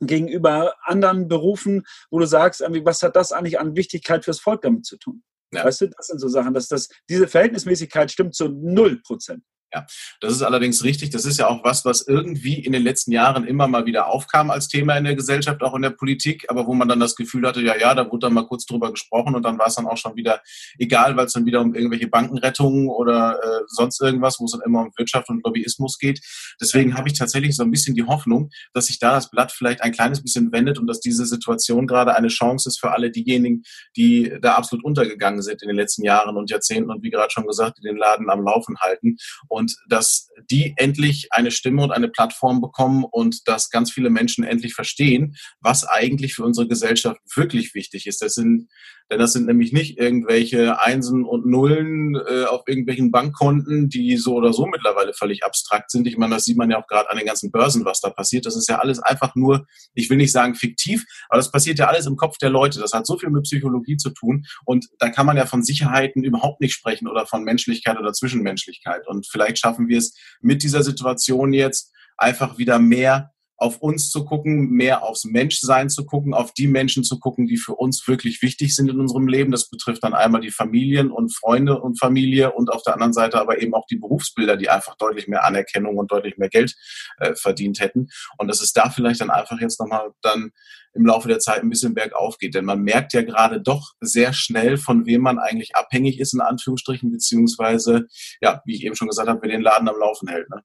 gegenüber 0.00 0.74
anderen 0.82 1.28
Berufen, 1.28 1.84
wo 2.10 2.18
du 2.18 2.26
sagst, 2.26 2.60
was 2.60 3.02
hat 3.02 3.14
das 3.14 3.30
eigentlich 3.30 3.60
an 3.60 3.76
Wichtigkeit 3.76 4.24
fürs 4.24 4.40
Volk 4.40 4.62
damit 4.62 4.84
zu 4.84 4.98
tun? 4.98 5.22
Ja. 5.52 5.64
Weißt 5.64 5.82
du, 5.82 5.86
das 5.88 6.08
sind 6.08 6.18
so 6.18 6.28
Sachen, 6.28 6.52
dass 6.52 6.68
das, 6.68 6.88
diese 7.08 7.28
Verhältnismäßigkeit 7.28 8.10
stimmt 8.10 8.34
zu 8.34 8.48
null 8.48 9.00
Prozent. 9.02 9.44
Ja, 9.74 9.86
das 10.20 10.32
ist 10.32 10.42
allerdings 10.42 10.84
richtig. 10.84 11.10
Das 11.10 11.24
ist 11.24 11.36
ja 11.36 11.48
auch 11.48 11.64
was, 11.64 11.84
was 11.84 12.06
irgendwie 12.06 12.60
in 12.60 12.70
den 12.70 12.84
letzten 12.84 13.10
Jahren 13.10 13.44
immer 13.44 13.66
mal 13.66 13.86
wieder 13.86 14.06
aufkam 14.06 14.50
als 14.50 14.68
Thema 14.68 14.96
in 14.96 15.02
der 15.02 15.16
Gesellschaft, 15.16 15.62
auch 15.64 15.74
in 15.74 15.82
der 15.82 15.90
Politik, 15.90 16.46
aber 16.48 16.68
wo 16.68 16.74
man 16.74 16.86
dann 16.86 17.00
das 17.00 17.16
Gefühl 17.16 17.44
hatte, 17.44 17.60
ja, 17.60 17.76
ja, 17.76 17.92
da 17.92 18.08
wurde 18.08 18.26
dann 18.26 18.34
mal 18.34 18.46
kurz 18.46 18.66
drüber 18.66 18.92
gesprochen 18.92 19.34
und 19.34 19.42
dann 19.42 19.58
war 19.58 19.66
es 19.66 19.74
dann 19.74 19.86
auch 19.86 19.96
schon 19.96 20.14
wieder 20.14 20.40
egal, 20.78 21.16
weil 21.16 21.26
es 21.26 21.32
dann 21.32 21.44
wieder 21.44 21.60
um 21.60 21.74
irgendwelche 21.74 22.06
Bankenrettungen 22.06 22.88
oder 22.88 23.40
äh, 23.42 23.62
sonst 23.66 24.00
irgendwas, 24.00 24.38
wo 24.38 24.44
es 24.44 24.52
dann 24.52 24.60
immer 24.64 24.82
um 24.82 24.92
Wirtschaft 24.96 25.28
und 25.28 25.44
Lobbyismus 25.44 25.98
geht. 25.98 26.20
Deswegen 26.60 26.96
habe 26.96 27.08
ich 27.08 27.18
tatsächlich 27.18 27.56
so 27.56 27.64
ein 27.64 27.72
bisschen 27.72 27.96
die 27.96 28.04
Hoffnung, 28.04 28.50
dass 28.74 28.86
sich 28.86 29.00
da 29.00 29.14
das 29.14 29.28
Blatt 29.28 29.50
vielleicht 29.50 29.82
ein 29.82 29.90
kleines 29.90 30.22
bisschen 30.22 30.52
wendet 30.52 30.78
und 30.78 30.86
dass 30.86 31.00
diese 31.00 31.26
Situation 31.26 31.88
gerade 31.88 32.14
eine 32.14 32.28
Chance 32.28 32.68
ist 32.68 32.78
für 32.78 32.92
alle 32.92 33.10
diejenigen, 33.10 33.64
die 33.96 34.32
da 34.40 34.54
absolut 34.54 34.84
untergegangen 34.84 35.42
sind 35.42 35.62
in 35.62 35.68
den 35.68 35.76
letzten 35.76 36.04
Jahren 36.04 36.36
und 36.36 36.48
Jahrzehnten 36.48 36.92
und 36.92 37.02
wie 37.02 37.10
gerade 37.10 37.32
schon 37.32 37.46
gesagt, 37.46 37.78
die 37.78 37.82
den 37.82 37.96
Laden 37.96 38.30
am 38.30 38.44
Laufen 38.44 38.78
halten. 38.78 39.16
Und 39.48 39.63
und 39.64 39.76
dass 39.88 40.28
die 40.50 40.74
endlich 40.76 41.28
eine 41.30 41.50
Stimme 41.50 41.82
und 41.82 41.90
eine 41.90 42.08
Plattform 42.08 42.60
bekommen 42.60 43.04
und 43.10 43.48
dass 43.48 43.70
ganz 43.70 43.90
viele 43.90 44.10
Menschen 44.10 44.44
endlich 44.44 44.74
verstehen, 44.74 45.36
was 45.60 45.86
eigentlich 45.86 46.34
für 46.34 46.44
unsere 46.44 46.68
Gesellschaft 46.68 47.18
wirklich 47.34 47.74
wichtig 47.74 48.06
ist. 48.06 48.20
Das 48.20 48.34
sind, 48.34 48.68
denn 49.10 49.18
das 49.18 49.32
sind 49.32 49.46
nämlich 49.46 49.72
nicht 49.72 49.98
irgendwelche 49.98 50.80
Einsen 50.80 51.24
und 51.24 51.46
Nullen 51.46 52.14
äh, 52.16 52.44
auf 52.44 52.62
irgendwelchen 52.66 53.10
Bankkonten, 53.10 53.88
die 53.88 54.18
so 54.18 54.34
oder 54.34 54.52
so 54.52 54.66
mittlerweile 54.66 55.14
völlig 55.14 55.44
abstrakt 55.44 55.90
sind. 55.90 56.06
Ich 56.06 56.18
meine, 56.18 56.34
das 56.34 56.44
sieht 56.44 56.58
man 56.58 56.70
ja 56.70 56.78
auch 56.78 56.86
gerade 56.86 57.10
an 57.10 57.16
den 57.16 57.26
ganzen 57.26 57.50
Börsen, 57.50 57.86
was 57.86 58.00
da 58.00 58.10
passiert. 58.10 58.44
Das 58.44 58.56
ist 58.56 58.68
ja 58.68 58.80
alles 58.80 58.98
einfach 58.98 59.34
nur, 59.34 59.66
ich 59.94 60.10
will 60.10 60.18
nicht 60.18 60.32
sagen 60.32 60.54
fiktiv, 60.54 61.04
aber 61.30 61.38
das 61.38 61.50
passiert 61.50 61.78
ja 61.78 61.86
alles 61.86 62.06
im 62.06 62.16
Kopf 62.16 62.36
der 62.36 62.50
Leute. 62.50 62.80
Das 62.80 62.92
hat 62.92 63.06
so 63.06 63.18
viel 63.18 63.30
mit 63.30 63.44
Psychologie 63.44 63.96
zu 63.96 64.10
tun 64.10 64.44
und 64.66 64.86
da 64.98 65.08
kann 65.08 65.24
man 65.24 65.38
ja 65.38 65.46
von 65.46 65.62
Sicherheiten 65.62 66.22
überhaupt 66.22 66.60
nicht 66.60 66.74
sprechen 66.74 67.08
oder 67.08 67.26
von 67.26 67.44
Menschlichkeit 67.44 67.98
oder 67.98 68.12
Zwischenmenschlichkeit. 68.12 69.06
Und 69.06 69.26
vielleicht 69.26 69.53
vielleicht 69.54 69.58
schaffen 69.58 69.88
wir 69.88 69.98
es 69.98 70.14
mit 70.40 70.62
dieser 70.62 70.82
Situation 70.82 71.52
jetzt 71.52 71.92
einfach 72.16 72.58
wieder 72.58 72.78
mehr 72.78 73.30
auf 73.56 73.78
uns 73.78 74.10
zu 74.10 74.24
gucken, 74.24 74.70
mehr 74.70 75.04
aufs 75.04 75.24
Menschsein 75.24 75.88
zu 75.88 76.04
gucken, 76.04 76.34
auf 76.34 76.52
die 76.52 76.66
Menschen 76.66 77.04
zu 77.04 77.20
gucken, 77.20 77.46
die 77.46 77.56
für 77.56 77.74
uns 77.74 78.06
wirklich 78.08 78.42
wichtig 78.42 78.74
sind 78.74 78.90
in 78.90 78.98
unserem 78.98 79.28
Leben. 79.28 79.52
Das 79.52 79.70
betrifft 79.70 80.02
dann 80.02 80.12
einmal 80.12 80.40
die 80.40 80.50
Familien 80.50 81.10
und 81.10 81.34
Freunde 81.34 81.80
und 81.80 81.98
Familie 81.98 82.52
und 82.52 82.70
auf 82.70 82.82
der 82.82 82.94
anderen 82.94 83.12
Seite 83.12 83.40
aber 83.40 83.62
eben 83.62 83.72
auch 83.72 83.86
die 83.86 83.96
Berufsbilder, 83.96 84.56
die 84.56 84.70
einfach 84.70 84.96
deutlich 84.96 85.28
mehr 85.28 85.44
Anerkennung 85.44 85.96
und 85.96 86.10
deutlich 86.10 86.36
mehr 86.36 86.48
Geld 86.48 86.74
äh, 87.18 87.34
verdient 87.36 87.78
hätten. 87.78 88.08
Und 88.38 88.48
dass 88.48 88.60
es 88.60 88.72
da 88.72 88.90
vielleicht 88.90 89.20
dann 89.20 89.30
einfach 89.30 89.60
jetzt 89.60 89.78
nochmal 89.78 90.10
dann 90.20 90.50
im 90.94 91.06
Laufe 91.06 91.28
der 91.28 91.38
Zeit 91.38 91.62
ein 91.62 91.70
bisschen 91.70 91.94
bergauf 91.94 92.38
geht. 92.38 92.54
Denn 92.54 92.64
man 92.64 92.82
merkt 92.82 93.12
ja 93.12 93.22
gerade 93.22 93.60
doch 93.60 93.92
sehr 94.00 94.32
schnell, 94.32 94.76
von 94.76 95.06
wem 95.06 95.22
man 95.22 95.38
eigentlich 95.38 95.76
abhängig 95.76 96.20
ist, 96.20 96.34
in 96.34 96.40
Anführungsstrichen, 96.40 97.10
beziehungsweise, 97.10 98.06
ja, 98.40 98.62
wie 98.64 98.74
ich 98.74 98.84
eben 98.84 98.96
schon 98.96 99.08
gesagt 99.08 99.28
habe, 99.28 99.40
wer 99.42 99.50
den 99.50 99.62
Laden 99.62 99.88
am 99.88 99.98
Laufen 99.98 100.28
hält. 100.28 100.48
Ne? 100.50 100.62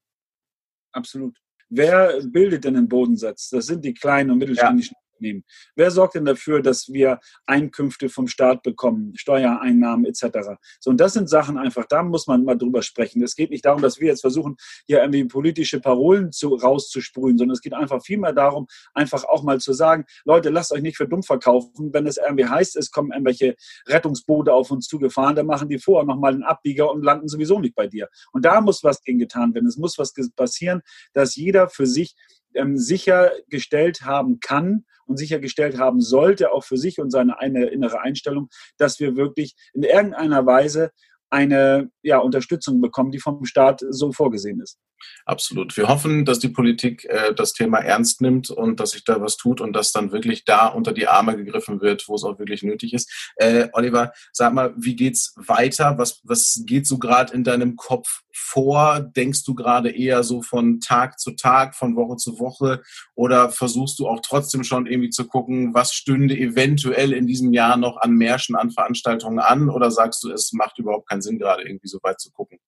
Absolut. 0.92 1.36
Wer 1.68 2.20
bildet 2.24 2.64
denn 2.64 2.74
den 2.74 2.88
Bodensatz? 2.88 3.48
Das 3.50 3.66
sind 3.66 3.84
die 3.84 3.94
kleinen 3.94 4.30
und 4.30 4.38
mittelständischen 4.38 4.96
Unternehmen. 5.20 5.44
Wer 5.76 5.90
sorgt 5.90 6.14
denn 6.14 6.24
dafür, 6.24 6.62
dass 6.62 6.92
wir 6.92 7.20
Einkünfte 7.46 8.08
vom 8.08 8.26
Staat 8.26 8.62
bekommen, 8.62 9.12
Steuereinnahmen 9.16 10.06
etc.? 10.06 10.58
So, 10.80 10.90
und 10.90 11.00
das 11.00 11.12
sind 11.12 11.28
Sachen 11.28 11.58
einfach, 11.58 11.86
da 11.86 12.02
muss 12.02 12.26
man 12.26 12.44
mal 12.44 12.56
drüber 12.56 12.82
sprechen. 12.82 13.22
Es 13.22 13.34
geht 13.34 13.50
nicht 13.50 13.64
darum, 13.64 13.82
dass 13.82 14.00
wir 14.00 14.08
jetzt 14.08 14.22
versuchen, 14.22 14.56
hier 14.86 15.00
irgendwie 15.00 15.24
politische 15.24 15.80
Parolen 15.80 16.32
zu, 16.32 16.54
rauszusprühen, 16.54 17.38
sondern 17.38 17.54
es 17.54 17.60
geht 17.60 17.74
einfach 17.74 18.02
vielmehr 18.02 18.32
darum, 18.32 18.66
einfach 18.94 19.24
auch 19.24 19.42
mal 19.42 19.60
zu 19.60 19.72
sagen, 19.72 20.04
Leute, 20.24 20.50
lasst 20.50 20.72
euch 20.72 20.82
nicht 20.82 20.96
für 20.96 21.08
dumm 21.08 21.22
verkaufen. 21.22 21.92
Wenn 21.92 22.06
es 22.06 22.16
irgendwie 22.16 22.46
heißt, 22.46 22.76
es 22.76 22.90
kommen 22.90 23.12
irgendwelche 23.12 23.56
Rettungsboote 23.86 24.52
auf 24.52 24.70
uns 24.70 24.86
zugefahren, 24.86 25.36
dann 25.36 25.46
machen 25.46 25.68
die 25.68 25.78
vorher 25.78 26.06
nochmal 26.06 26.32
einen 26.32 26.42
Abbieger 26.42 26.90
und 26.90 27.02
landen 27.02 27.28
sowieso 27.28 27.60
nicht 27.60 27.74
bei 27.74 27.86
dir. 27.86 28.08
Und 28.32 28.44
da 28.44 28.60
muss 28.60 28.82
was 28.82 29.02
gegen 29.02 29.18
getan 29.18 29.54
werden. 29.54 29.66
Es 29.66 29.76
muss 29.76 29.98
was 29.98 30.14
passieren, 30.34 30.82
dass 31.12 31.36
jeder 31.36 31.68
für 31.68 31.86
sich 31.86 32.14
ähm, 32.54 32.76
sichergestellt 32.76 34.02
haben 34.02 34.40
kann 34.40 34.84
und 35.06 35.16
sichergestellt 35.16 35.78
haben 35.78 36.00
sollte, 36.00 36.52
auch 36.52 36.64
für 36.64 36.76
sich 36.76 37.00
und 37.00 37.10
seine 37.10 37.38
eine 37.38 37.66
innere 37.66 38.00
Einstellung, 38.00 38.48
dass 38.78 39.00
wir 39.00 39.16
wirklich 39.16 39.54
in 39.72 39.82
irgendeiner 39.82 40.46
Weise 40.46 40.90
eine 41.30 41.90
ja, 42.02 42.18
Unterstützung 42.18 42.80
bekommen, 42.80 43.12
die 43.12 43.20
vom 43.20 43.44
Staat 43.44 43.84
so 43.88 44.12
vorgesehen 44.12 44.60
ist. 44.60 44.78
Absolut. 45.24 45.76
Wir 45.76 45.88
hoffen, 45.88 46.24
dass 46.24 46.38
die 46.38 46.48
Politik 46.48 47.04
äh, 47.04 47.34
das 47.34 47.52
Thema 47.52 47.78
ernst 47.78 48.20
nimmt 48.20 48.50
und 48.50 48.80
dass 48.80 48.90
sich 48.92 49.04
da 49.04 49.20
was 49.20 49.36
tut 49.36 49.60
und 49.60 49.72
dass 49.72 49.92
dann 49.92 50.12
wirklich 50.12 50.44
da 50.44 50.66
unter 50.66 50.92
die 50.92 51.08
Arme 51.08 51.36
gegriffen 51.36 51.80
wird, 51.80 52.08
wo 52.08 52.14
es 52.14 52.24
auch 52.24 52.38
wirklich 52.38 52.62
nötig 52.62 52.94
ist. 52.94 53.32
Äh, 53.36 53.68
Oliver, 53.72 54.12
sag 54.32 54.52
mal, 54.52 54.74
wie 54.76 54.96
geht's 54.96 55.34
weiter? 55.36 55.98
Was, 55.98 56.20
was 56.24 56.62
geht 56.66 56.86
so 56.86 56.98
gerade 56.98 57.32
in 57.32 57.44
deinem 57.44 57.76
Kopf 57.76 58.22
vor? 58.32 59.00
Denkst 59.00 59.44
du 59.44 59.54
gerade 59.54 59.90
eher 59.90 60.22
so 60.22 60.42
von 60.42 60.80
Tag 60.80 61.18
zu 61.18 61.32
Tag, 61.32 61.74
von 61.74 61.96
Woche 61.96 62.16
zu 62.16 62.38
Woche? 62.38 62.82
Oder 63.14 63.50
versuchst 63.50 63.98
du 63.98 64.08
auch 64.08 64.20
trotzdem 64.22 64.64
schon 64.64 64.86
irgendwie 64.86 65.10
zu 65.10 65.26
gucken, 65.26 65.74
was 65.74 65.92
stünde 65.92 66.36
eventuell 66.36 67.12
in 67.12 67.26
diesem 67.26 67.52
Jahr 67.52 67.76
noch 67.76 67.98
an 67.98 68.12
Märschen, 68.12 68.56
an 68.56 68.70
Veranstaltungen 68.70 69.38
an? 69.38 69.68
Oder 69.68 69.90
sagst 69.90 70.22
du, 70.24 70.30
es 70.30 70.52
macht 70.52 70.78
überhaupt 70.78 71.08
keinen 71.08 71.22
Sinn, 71.22 71.38
gerade 71.38 71.62
irgendwie 71.62 71.88
so 71.88 71.98
weit 72.02 72.20
zu 72.20 72.30
gucken? 72.30 72.58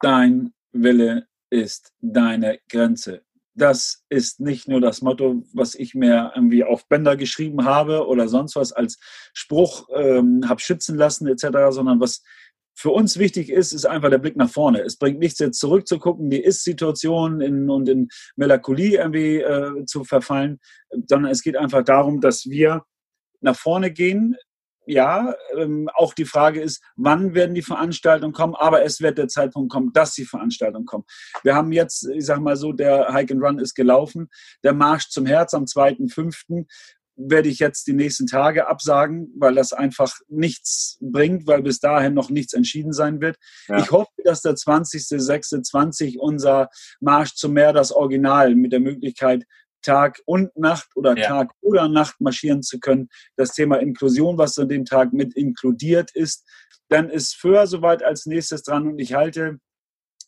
Dein 0.00 0.52
Wille 0.72 1.26
ist 1.50 1.92
deine 2.00 2.58
Grenze. 2.68 3.22
das 3.54 4.04
ist 4.08 4.38
nicht 4.38 4.68
nur 4.68 4.80
das 4.80 5.02
Motto, 5.02 5.42
was 5.52 5.74
ich 5.74 5.94
mir 5.94 6.32
irgendwie 6.34 6.62
auf 6.62 6.86
Bänder 6.88 7.16
geschrieben 7.16 7.64
habe 7.64 8.06
oder 8.06 8.28
sonst 8.28 8.54
was 8.54 8.72
als 8.72 8.98
Spruch 9.32 9.88
ähm, 9.94 10.48
habe 10.48 10.60
schützen 10.60 10.96
lassen 10.96 11.26
etc., 11.26 11.46
sondern 11.70 12.00
was 12.00 12.22
für 12.76 12.90
uns 12.90 13.18
wichtig 13.18 13.50
ist, 13.50 13.72
ist 13.72 13.86
einfach 13.86 14.10
der 14.10 14.18
Blick 14.18 14.36
nach 14.36 14.50
vorne. 14.50 14.82
Es 14.82 14.96
bringt 14.96 15.18
nichts, 15.18 15.40
jetzt 15.40 15.58
zurückzugucken, 15.58 16.30
die 16.30 16.40
Ist-Situation 16.40 17.40
in, 17.40 17.68
und 17.68 17.88
in 17.88 18.08
Melancholie 18.36 18.98
irgendwie 18.98 19.38
äh, 19.38 19.84
zu 19.84 20.04
verfallen, 20.04 20.60
sondern 21.08 21.32
es 21.32 21.42
geht 21.42 21.56
einfach 21.56 21.82
darum, 21.82 22.20
dass 22.20 22.48
wir 22.48 22.84
nach 23.40 23.56
vorne 23.56 23.90
gehen, 23.90 24.36
ja, 24.88 25.34
ähm, 25.54 25.88
auch 25.94 26.14
die 26.14 26.24
Frage 26.24 26.62
ist, 26.62 26.82
wann 26.96 27.34
werden 27.34 27.54
die 27.54 27.62
Veranstaltungen 27.62 28.32
kommen, 28.32 28.54
aber 28.54 28.84
es 28.84 29.00
wird 29.00 29.18
der 29.18 29.28
Zeitpunkt 29.28 29.70
kommen, 29.70 29.92
dass 29.92 30.14
die 30.14 30.24
Veranstaltungen 30.24 30.86
kommen. 30.86 31.04
Wir 31.42 31.54
haben 31.54 31.72
jetzt, 31.72 32.08
ich 32.08 32.24
sag 32.24 32.40
mal 32.40 32.56
so, 32.56 32.72
der 32.72 33.12
Hike 33.12 33.34
and 33.34 33.42
Run 33.42 33.58
ist 33.58 33.74
gelaufen, 33.74 34.30
der 34.64 34.72
Marsch 34.72 35.10
zum 35.10 35.26
Herz 35.26 35.52
am 35.52 35.64
2.5. 35.64 36.64
werde 37.16 37.50
ich 37.50 37.58
jetzt 37.58 37.86
die 37.86 37.92
nächsten 37.92 38.26
Tage 38.26 38.66
absagen, 38.66 39.30
weil 39.36 39.54
das 39.54 39.74
einfach 39.74 40.14
nichts 40.28 40.96
bringt, 41.02 41.46
weil 41.46 41.62
bis 41.62 41.80
dahin 41.80 42.14
noch 42.14 42.30
nichts 42.30 42.54
entschieden 42.54 42.94
sein 42.94 43.20
wird. 43.20 43.36
Ja. 43.68 43.80
Ich 43.80 43.90
hoffe, 43.90 44.12
dass 44.24 44.40
der 44.40 44.54
20.06.20 44.54 46.16
unser 46.16 46.70
Marsch 47.00 47.34
zum 47.34 47.52
Meer, 47.52 47.74
das 47.74 47.92
Original 47.92 48.54
mit 48.54 48.72
der 48.72 48.80
Möglichkeit 48.80 49.44
Tag 49.88 50.20
und 50.26 50.54
Nacht 50.54 50.88
oder 50.96 51.16
ja. 51.16 51.26
Tag 51.26 51.52
oder 51.62 51.88
Nacht 51.88 52.20
marschieren 52.20 52.62
zu 52.62 52.78
können. 52.78 53.08
Das 53.36 53.52
Thema 53.52 53.76
Inklusion, 53.76 54.36
was 54.36 54.58
an 54.58 54.68
dem 54.68 54.84
Tag 54.84 55.14
mit 55.14 55.34
inkludiert 55.34 56.10
ist. 56.12 56.44
Dann 56.90 57.08
ist 57.08 57.36
Föhr 57.36 57.66
soweit 57.66 58.02
als 58.02 58.26
nächstes 58.26 58.62
dran 58.62 58.86
und 58.86 58.98
ich 58.98 59.14
halte 59.14 59.58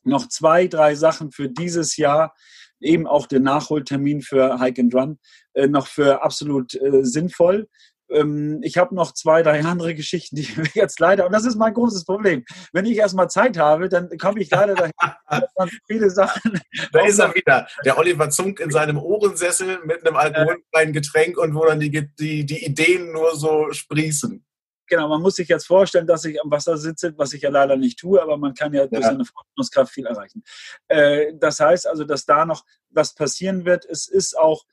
noch 0.03 0.29
zwei, 0.29 0.67
drei 0.67 0.95
Sachen 0.95 1.31
für 1.31 1.51
dieses 1.51 1.99
Jahr, 1.99 2.35
eben 2.81 3.07
auch 3.07 3.27
den 3.27 3.43
Nachholtermin 3.43 4.23
für 4.23 4.59
Hike 4.59 4.81
and 4.81 4.95
Run, 4.95 5.19
äh, 5.53 5.67
noch 5.67 5.87
für 5.87 6.23
absolut 6.23 6.75
äh, 6.75 7.05
sinnvoll. 7.05 7.69
Ähm, 8.11 8.61
ich 8.63 8.77
habe 8.79 8.95
noch 8.95 9.13
zwei, 9.13 9.43
drei 9.43 9.63
andere 9.63 9.95
Geschichten, 9.95 10.37
die 10.37 10.43
jetzt 10.75 11.01
leider, 11.01 11.27
und 11.27 11.33
das 11.33 11.45
ist 11.45 11.57
mein 11.57 11.75
großes 11.75 12.05
Problem. 12.05 12.45
Wenn 12.73 12.87
ich 12.87 12.97
erstmal 12.97 13.31
Zeit 13.31 13.59
habe, 13.59 13.89
dann 13.89 14.17
komme 14.19 14.41
ich 14.41 14.51
leider 14.51 14.75
dahin. 14.75 14.93
viele 15.87 16.11
Sachen. 16.11 16.61
Da 16.93 17.07
ist 17.07 17.19
er 17.19 17.35
wieder, 17.35 17.69
der 17.85 17.99
Oliver 17.99 18.31
Zunk 18.31 18.61
in 18.61 18.71
seinem 18.71 18.99
Ohrensessel 18.99 19.81
mit 19.85 20.07
einem 20.07 20.17
alkoholfreien 20.17 20.93
Getränk 20.93 21.39
und 21.39 21.55
wo 21.55 21.65
dann 21.67 21.81
die, 21.81 21.91
die, 21.91 22.45
die 22.45 22.65
Ideen 22.65 23.13
nur 23.13 23.37
so 23.37 23.71
sprießen. 23.73 24.45
Genau, 24.91 25.07
man 25.07 25.23
muss 25.23 25.37
sich 25.37 25.47
jetzt 25.47 25.69
vorstellen, 25.69 26.09
dass 26.09 26.25
ich 26.25 26.43
am 26.43 26.51
Wasser 26.51 26.77
sitze, 26.77 27.17
was 27.17 27.33
ich 27.33 27.43
ja 27.43 27.51
leider 27.51 27.77
nicht 27.77 28.01
tue, 28.01 28.21
aber 28.21 28.37
man 28.37 28.55
kann 28.55 28.75
ja, 28.75 28.83
ja. 28.83 28.87
durch 28.89 29.05
seine 29.05 29.25
Vorstellungskraft 29.25 29.93
viel 29.93 30.07
erreichen. 30.07 30.43
Äh, 30.89 31.33
das 31.39 31.61
heißt 31.61 31.87
also, 31.87 32.03
dass 32.03 32.27
da 32.27 32.45
noch 32.45 32.65
was 32.91 33.15
passieren 33.15 33.65
wird. 33.65 33.85
Es 33.85 34.09
ist 34.09 34.37
auch 34.37 34.65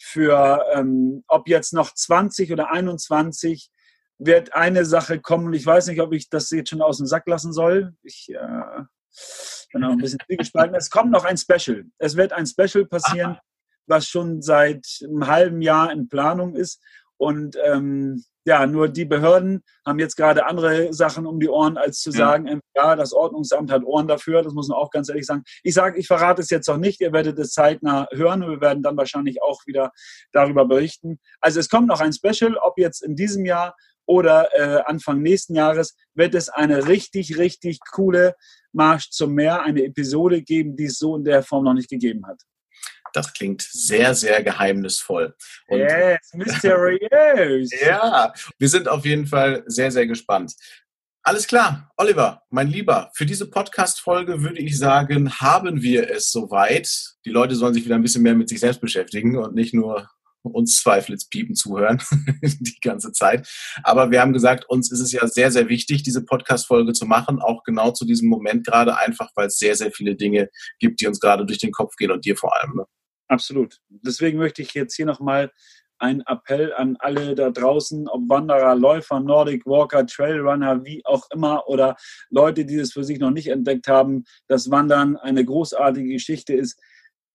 für, 0.00 0.64
ähm, 0.72 1.24
ob 1.28 1.48
jetzt 1.48 1.72
noch 1.72 1.94
20 1.94 2.52
oder 2.52 2.70
21, 2.70 3.70
wird 4.18 4.54
eine 4.54 4.84
Sache 4.84 5.20
kommen. 5.20 5.52
Ich 5.52 5.64
weiß 5.64 5.88
nicht, 5.88 6.00
ob 6.00 6.12
ich 6.12 6.28
das 6.28 6.50
jetzt 6.50 6.70
schon 6.70 6.82
aus 6.82 6.98
dem 6.98 7.06
Sack 7.06 7.26
lassen 7.26 7.52
soll. 7.52 7.94
Ich 8.02 8.28
äh, 8.30 8.82
bin 9.72 9.84
auch 9.84 9.90
ein 9.90 9.98
bisschen 9.98 10.18
gespalten. 10.28 10.74
Es 10.74 10.90
kommt 10.90 11.10
noch 11.10 11.24
ein 11.24 11.36
Special. 11.36 11.84
Es 11.98 12.16
wird 12.16 12.32
ein 12.32 12.46
Special 12.46 12.86
passieren, 12.86 13.32
Aha. 13.32 13.42
was 13.86 14.08
schon 14.08 14.42
seit 14.42 14.86
einem 15.02 15.26
halben 15.26 15.62
Jahr 15.62 15.90
in 15.92 16.08
Planung 16.08 16.54
ist. 16.54 16.82
Und 17.16 17.56
ähm, 17.64 18.24
ja, 18.44 18.66
nur 18.66 18.88
die 18.88 19.04
Behörden 19.04 19.62
haben 19.86 19.98
jetzt 19.98 20.16
gerade 20.16 20.46
andere 20.46 20.92
Sachen 20.92 21.26
um 21.26 21.40
die 21.40 21.48
Ohren, 21.48 21.76
als 21.76 22.00
zu 22.00 22.10
sagen, 22.10 22.46
ja. 22.46 22.58
ja, 22.74 22.96
das 22.96 23.12
Ordnungsamt 23.12 23.70
hat 23.70 23.84
Ohren 23.84 24.08
dafür, 24.08 24.42
das 24.42 24.54
muss 24.54 24.68
man 24.68 24.78
auch 24.78 24.90
ganz 24.90 25.08
ehrlich 25.08 25.26
sagen. 25.26 25.42
Ich 25.62 25.74
sage, 25.74 25.98
ich 25.98 26.06
verrate 26.06 26.40
es 26.40 26.50
jetzt 26.50 26.68
noch 26.68 26.78
nicht, 26.78 27.00
ihr 27.00 27.12
werdet 27.12 27.38
es 27.38 27.52
zeitnah 27.52 28.06
hören 28.12 28.42
und 28.42 28.50
wir 28.50 28.60
werden 28.60 28.82
dann 28.82 28.96
wahrscheinlich 28.96 29.42
auch 29.42 29.60
wieder 29.66 29.90
darüber 30.32 30.64
berichten. 30.64 31.18
Also 31.40 31.60
es 31.60 31.68
kommt 31.68 31.88
noch 31.88 32.00
ein 32.00 32.12
Special, 32.12 32.56
ob 32.56 32.78
jetzt 32.78 33.02
in 33.02 33.14
diesem 33.14 33.44
Jahr 33.44 33.74
oder 34.06 34.48
äh, 34.54 34.82
Anfang 34.86 35.22
nächsten 35.22 35.54
Jahres 35.54 35.94
wird 36.14 36.34
es 36.34 36.48
eine 36.48 36.88
richtig, 36.88 37.38
richtig 37.38 37.78
coole 37.92 38.34
Marsch 38.72 39.10
zum 39.10 39.34
Meer, 39.34 39.62
eine 39.62 39.84
Episode 39.84 40.42
geben, 40.42 40.76
die 40.76 40.86
es 40.86 40.98
so 40.98 41.16
in 41.16 41.24
der 41.24 41.42
Form 41.42 41.64
noch 41.64 41.74
nicht 41.74 41.90
gegeben 41.90 42.26
hat. 42.26 42.42
Das 43.12 43.32
klingt 43.32 43.62
sehr, 43.62 44.14
sehr 44.14 44.42
geheimnisvoll. 44.42 45.34
Und 45.68 45.78
yes, 45.78 46.32
mysterious. 46.34 47.70
ja, 47.84 48.32
wir 48.58 48.68
sind 48.68 48.88
auf 48.88 49.04
jeden 49.04 49.26
Fall 49.26 49.64
sehr, 49.66 49.90
sehr 49.90 50.06
gespannt. 50.06 50.54
Alles 51.22 51.46
klar, 51.46 51.92
Oliver, 51.98 52.42
mein 52.48 52.68
Lieber, 52.68 53.10
für 53.14 53.26
diese 53.26 53.50
Podcast-Folge 53.50 54.42
würde 54.42 54.58
ich 54.58 54.78
sagen, 54.78 55.30
haben 55.38 55.82
wir 55.82 56.10
es 56.10 56.30
soweit. 56.32 56.90
Die 57.26 57.30
Leute 57.30 57.54
sollen 57.56 57.74
sich 57.74 57.84
wieder 57.84 57.96
ein 57.96 58.02
bisschen 58.02 58.22
mehr 58.22 58.34
mit 58.34 58.48
sich 58.48 58.58
selbst 58.58 58.80
beschäftigen 58.80 59.36
und 59.36 59.54
nicht 59.54 59.74
nur 59.74 60.08
uns 60.42 60.80
Zweifelsπiepen 60.82 61.54
zuhören 61.54 62.02
die 62.42 62.80
ganze 62.80 63.12
Zeit. 63.12 63.48
Aber 63.82 64.10
wir 64.10 64.20
haben 64.20 64.32
gesagt, 64.32 64.64
uns 64.68 64.90
ist 64.90 65.00
es 65.00 65.12
ja 65.12 65.26
sehr, 65.26 65.50
sehr 65.50 65.68
wichtig, 65.68 66.02
diese 66.02 66.24
Podcast-Folge 66.24 66.92
zu 66.92 67.06
machen, 67.06 67.40
auch 67.40 67.62
genau 67.64 67.90
zu 67.90 68.04
diesem 68.06 68.28
Moment 68.28 68.66
gerade 68.66 68.96
einfach, 68.96 69.30
weil 69.34 69.48
es 69.48 69.58
sehr, 69.58 69.76
sehr 69.76 69.92
viele 69.92 70.16
Dinge 70.16 70.48
gibt, 70.78 71.00
die 71.00 71.06
uns 71.06 71.20
gerade 71.20 71.44
durch 71.44 71.58
den 71.58 71.72
Kopf 71.72 71.96
gehen 71.96 72.10
und 72.10 72.24
dir 72.24 72.36
vor 72.36 72.56
allem. 72.56 72.76
Ne? 72.76 72.84
Absolut. 73.30 73.78
Deswegen 73.88 74.38
möchte 74.38 74.60
ich 74.60 74.74
jetzt 74.74 74.96
hier 74.96 75.06
nochmal 75.06 75.52
einen 76.00 76.22
Appell 76.22 76.72
an 76.72 76.96
alle 76.98 77.36
da 77.36 77.50
draußen, 77.50 78.08
ob 78.08 78.28
Wanderer, 78.28 78.74
Läufer, 78.74 79.20
Nordic 79.20 79.64
Walker, 79.66 80.04
Trailrunner, 80.04 80.84
wie 80.84 81.04
auch 81.04 81.30
immer, 81.32 81.68
oder 81.68 81.94
Leute, 82.30 82.64
die 82.64 82.76
es 82.76 82.92
für 82.92 83.04
sich 83.04 83.20
noch 83.20 83.30
nicht 83.30 83.46
entdeckt 83.46 83.86
haben, 83.86 84.24
dass 84.48 84.70
Wandern 84.70 85.16
eine 85.16 85.44
großartige 85.44 86.08
Geschichte 86.08 86.54
ist. 86.54 86.80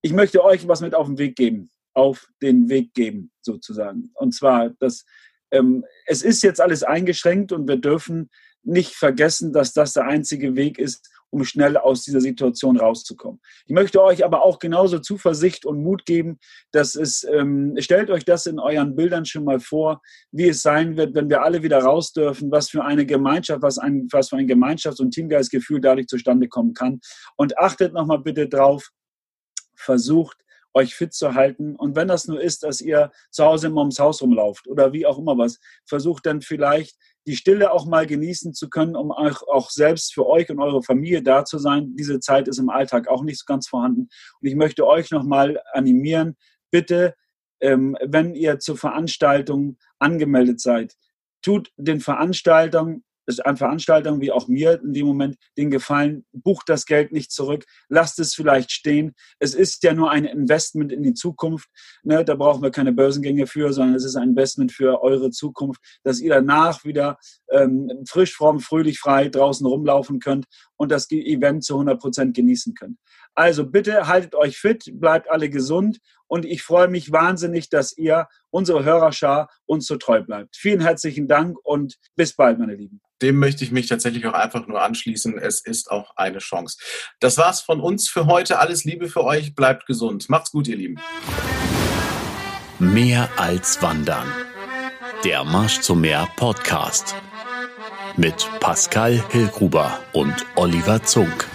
Ich 0.02 0.12
möchte 0.12 0.44
euch 0.44 0.68
was 0.68 0.82
mit 0.82 0.96
auf 0.96 1.08
den 1.08 1.18
Weg 1.18 1.38
geben, 1.38 1.70
auf 1.94 2.28
den 2.42 2.68
Weg 2.68 2.94
geben, 2.94 3.32
sozusagen. 3.40 4.12
Und 4.16 4.34
zwar, 4.34 4.72
dass 4.80 5.06
ähm, 5.52 5.86
es 6.08 6.24
ist 6.24 6.44
jetzt 6.44 6.60
alles 6.60 6.84
eingeschränkt 6.84 7.54
und 7.54 7.70
wir 7.70 7.78
dürfen 7.78 8.30
nicht 8.64 8.96
vergessen, 8.96 9.54
dass 9.54 9.72
das 9.72 9.94
der 9.94 10.08
einzige 10.08 10.58
Weg 10.58 10.78
ist, 10.78 11.10
um 11.30 11.44
schnell 11.44 11.78
aus 11.78 12.04
dieser 12.04 12.22
Situation 12.22 12.78
rauszukommen. 12.78 13.42
Ich 13.66 13.74
möchte 13.74 14.02
euch 14.02 14.24
aber 14.24 14.44
auch 14.44 14.60
genauso 14.60 15.00
Zuversicht 15.00 15.66
und 15.66 15.84
Mut 15.84 16.06
geben, 16.06 16.40
dass 16.72 16.96
es, 16.96 17.24
ähm, 17.24 17.76
stellt 17.80 18.10
euch 18.10 18.26
das 18.26 18.46
in 18.46 18.60
euren 18.60 18.96
Bildern 18.96 19.26
schon 19.26 19.44
mal 19.44 19.60
vor, 19.60 20.02
wie 20.32 20.50
es 20.50 20.62
sein 20.62 20.98
wird, 20.98 21.14
wenn 21.16 21.30
wir 21.30 21.42
alle 21.42 21.64
wieder 21.64 21.80
raus 21.80 22.14
dürfen, 22.14 22.52
was 22.52 22.70
für 22.70 22.84
eine 22.84 23.06
Gemeinschaft, 23.06 23.62
was, 23.62 23.78
ein, 23.78 24.08
was 24.12 24.30
für 24.30 24.38
ein 24.38 24.48
Gemeinschafts- 24.48 25.02
und 25.02 25.12
Teamgeistgefühl 25.12 25.82
dadurch 25.82 26.08
zustande 26.08 26.48
kommen 26.48 26.74
kann. 26.74 27.00
Und 27.36 27.58
achtet 27.58 27.94
nochmal 27.94 28.20
bitte 28.20 28.48
drauf, 28.48 28.90
versucht, 29.76 30.38
euch 30.76 30.94
fit 30.94 31.14
zu 31.14 31.34
halten. 31.34 31.76
Und 31.76 31.96
wenn 31.96 32.08
das 32.08 32.28
nur 32.28 32.42
ist, 32.42 32.64
dass 32.64 32.82
ihr 32.82 33.12
zu 33.32 33.46
Hause 33.46 33.68
immer 33.68 33.80
ums 33.80 34.00
Haus 34.00 34.22
rumlauft 34.22 34.68
oder 34.68 34.94
wie 34.94 35.06
auch 35.06 35.18
immer 35.18 35.38
was, 35.38 35.60
versucht 35.86 36.26
dann 36.26 36.42
vielleicht 36.42 36.98
die 37.28 37.36
Stille 37.36 37.72
auch 37.72 37.86
mal 37.86 38.06
genießen 38.06 38.54
zu 38.54 38.70
können, 38.70 38.96
um 38.96 39.12
auch, 39.12 39.42
auch 39.48 39.70
selbst 39.70 40.14
für 40.14 40.28
euch 40.28 40.50
und 40.50 40.60
eure 40.60 40.84
Familie 40.84 41.24
da 41.24 41.46
zu 41.46 41.58
sein. 41.58 41.96
Diese 41.96 42.20
Zeit 42.20 42.48
ist 42.48 42.60
im 42.60 42.70
Alltag 42.70 43.08
auch 43.08 43.24
nicht 43.24 43.46
ganz 43.46 43.68
vorhanden. 43.68 44.10
Und 44.40 44.48
ich 44.48 44.56
möchte 44.56 44.86
euch 44.86 45.12
nochmal 45.12 45.60
animieren, 45.74 46.38
bitte, 46.72 47.16
ähm, 47.62 47.98
wenn 48.04 48.36
ihr 48.36 48.60
zur 48.60 48.78
Veranstaltung 48.78 49.78
angemeldet 49.98 50.60
seid, 50.60 50.96
tut 51.42 51.72
den 51.78 52.00
Veranstaltern 52.00 53.04
an 53.46 53.58
Veranstaltungen 53.58 54.22
wie 54.22 54.32
auch 54.32 54.48
mir 54.48 54.82
in 54.82 54.94
dem 54.94 55.08
Moment 55.08 55.38
den 55.58 55.72
Gefallen, 55.72 56.26
bucht 56.32 56.70
das 56.70 56.86
Geld 56.86 57.12
nicht 57.12 57.32
zurück, 57.32 57.66
lasst 57.90 58.20
es 58.20 58.34
vielleicht 58.34 58.72
stehen. 58.72 59.14
Es 59.40 59.54
ist 59.54 59.84
ja 59.84 59.94
nur 59.94 60.12
ein 60.12 60.26
Investment 60.26 60.92
in 60.92 61.04
die 61.04 61.14
Zukunft. 61.14 61.70
Ne? 62.04 62.24
Da 62.24 62.36
brauchen 62.36 62.62
wir 62.62 62.72
keine 62.72 62.94
Börsengänge 62.94 63.48
für, 63.48 63.74
sondern 63.74 63.96
es 63.96 64.06
ist 64.06 64.16
ein 64.16 64.30
Investment 64.30 64.72
für 64.72 65.02
eure 65.02 65.32
Zukunft, 65.32 65.82
dass 66.04 66.20
ihr 66.20 66.30
danach 66.30 66.84
wieder 66.86 67.18
ähm, 67.50 68.04
frisch, 68.08 68.34
fromm, 68.36 68.60
fröhlich, 68.60 69.00
frei 69.00 69.30
draußen 69.30 69.66
rumlaufen 69.66 70.20
könnt 70.20 70.46
und 70.78 70.92
das 70.92 71.10
Event 71.12 71.64
zu 71.64 71.76
100 71.76 72.00
Prozent 72.00 72.36
genießen 72.36 72.74
könnt. 72.74 72.98
Also 73.34 73.66
bitte 73.66 74.08
haltet 74.08 74.34
euch 74.36 74.58
fit, 74.58 74.90
bleibt 74.94 75.30
alle 75.30 75.50
gesund 75.50 76.00
und 76.28 76.46
ich 76.46 76.64
freue 76.64 76.88
mich 76.88 77.12
wahnsinnig, 77.12 77.70
dass 77.70 77.98
ihr, 77.98 78.28
unsere 78.50 78.86
Hörerschar, 78.86 79.50
uns 79.66 79.86
so 79.86 79.98
treu 79.98 80.22
bleibt. 80.22 80.56
Vielen 80.56 80.82
herzlichen 80.82 81.28
Dank 81.28 81.58
und 81.64 81.98
bis 82.16 82.34
bald, 82.34 82.60
meine 82.60 82.76
Lieben. 82.76 83.02
Dem 83.22 83.38
möchte 83.38 83.64
ich 83.64 83.72
mich 83.72 83.88
tatsächlich 83.88 84.26
auch 84.26 84.34
einfach 84.34 84.68
nur 84.68 84.82
anschließen. 84.82 85.38
Es 85.38 85.62
ist 85.64 85.90
auch 85.90 86.12
eine 86.16 86.40
Chance. 86.40 86.78
Das 87.20 87.38
war's 87.38 87.62
von 87.62 87.80
uns 87.80 88.10
für 88.10 88.26
heute. 88.26 88.60
Alles 88.60 88.84
Liebe 88.84 89.08
für 89.08 89.24
euch. 89.24 89.56
Bleibt 89.56 89.86
gesund. 89.86 90.30
Macht's 90.30 90.52
gut, 90.52 90.68
ihr 90.68 90.76
Lieben. 90.76 91.00
Mehr 92.80 93.30
als 93.38 93.82
Wandern. 93.82 94.28
Der 95.24 95.44
Marsch 95.46 95.80
zum 95.80 96.02
Meer 96.02 96.28
Podcast. 96.36 97.16
Mit 98.18 98.50
Pascal 98.60 99.24
Hillgruber 99.32 100.00
und 100.14 100.46
Oliver 100.56 101.02
Zunk. 101.04 101.48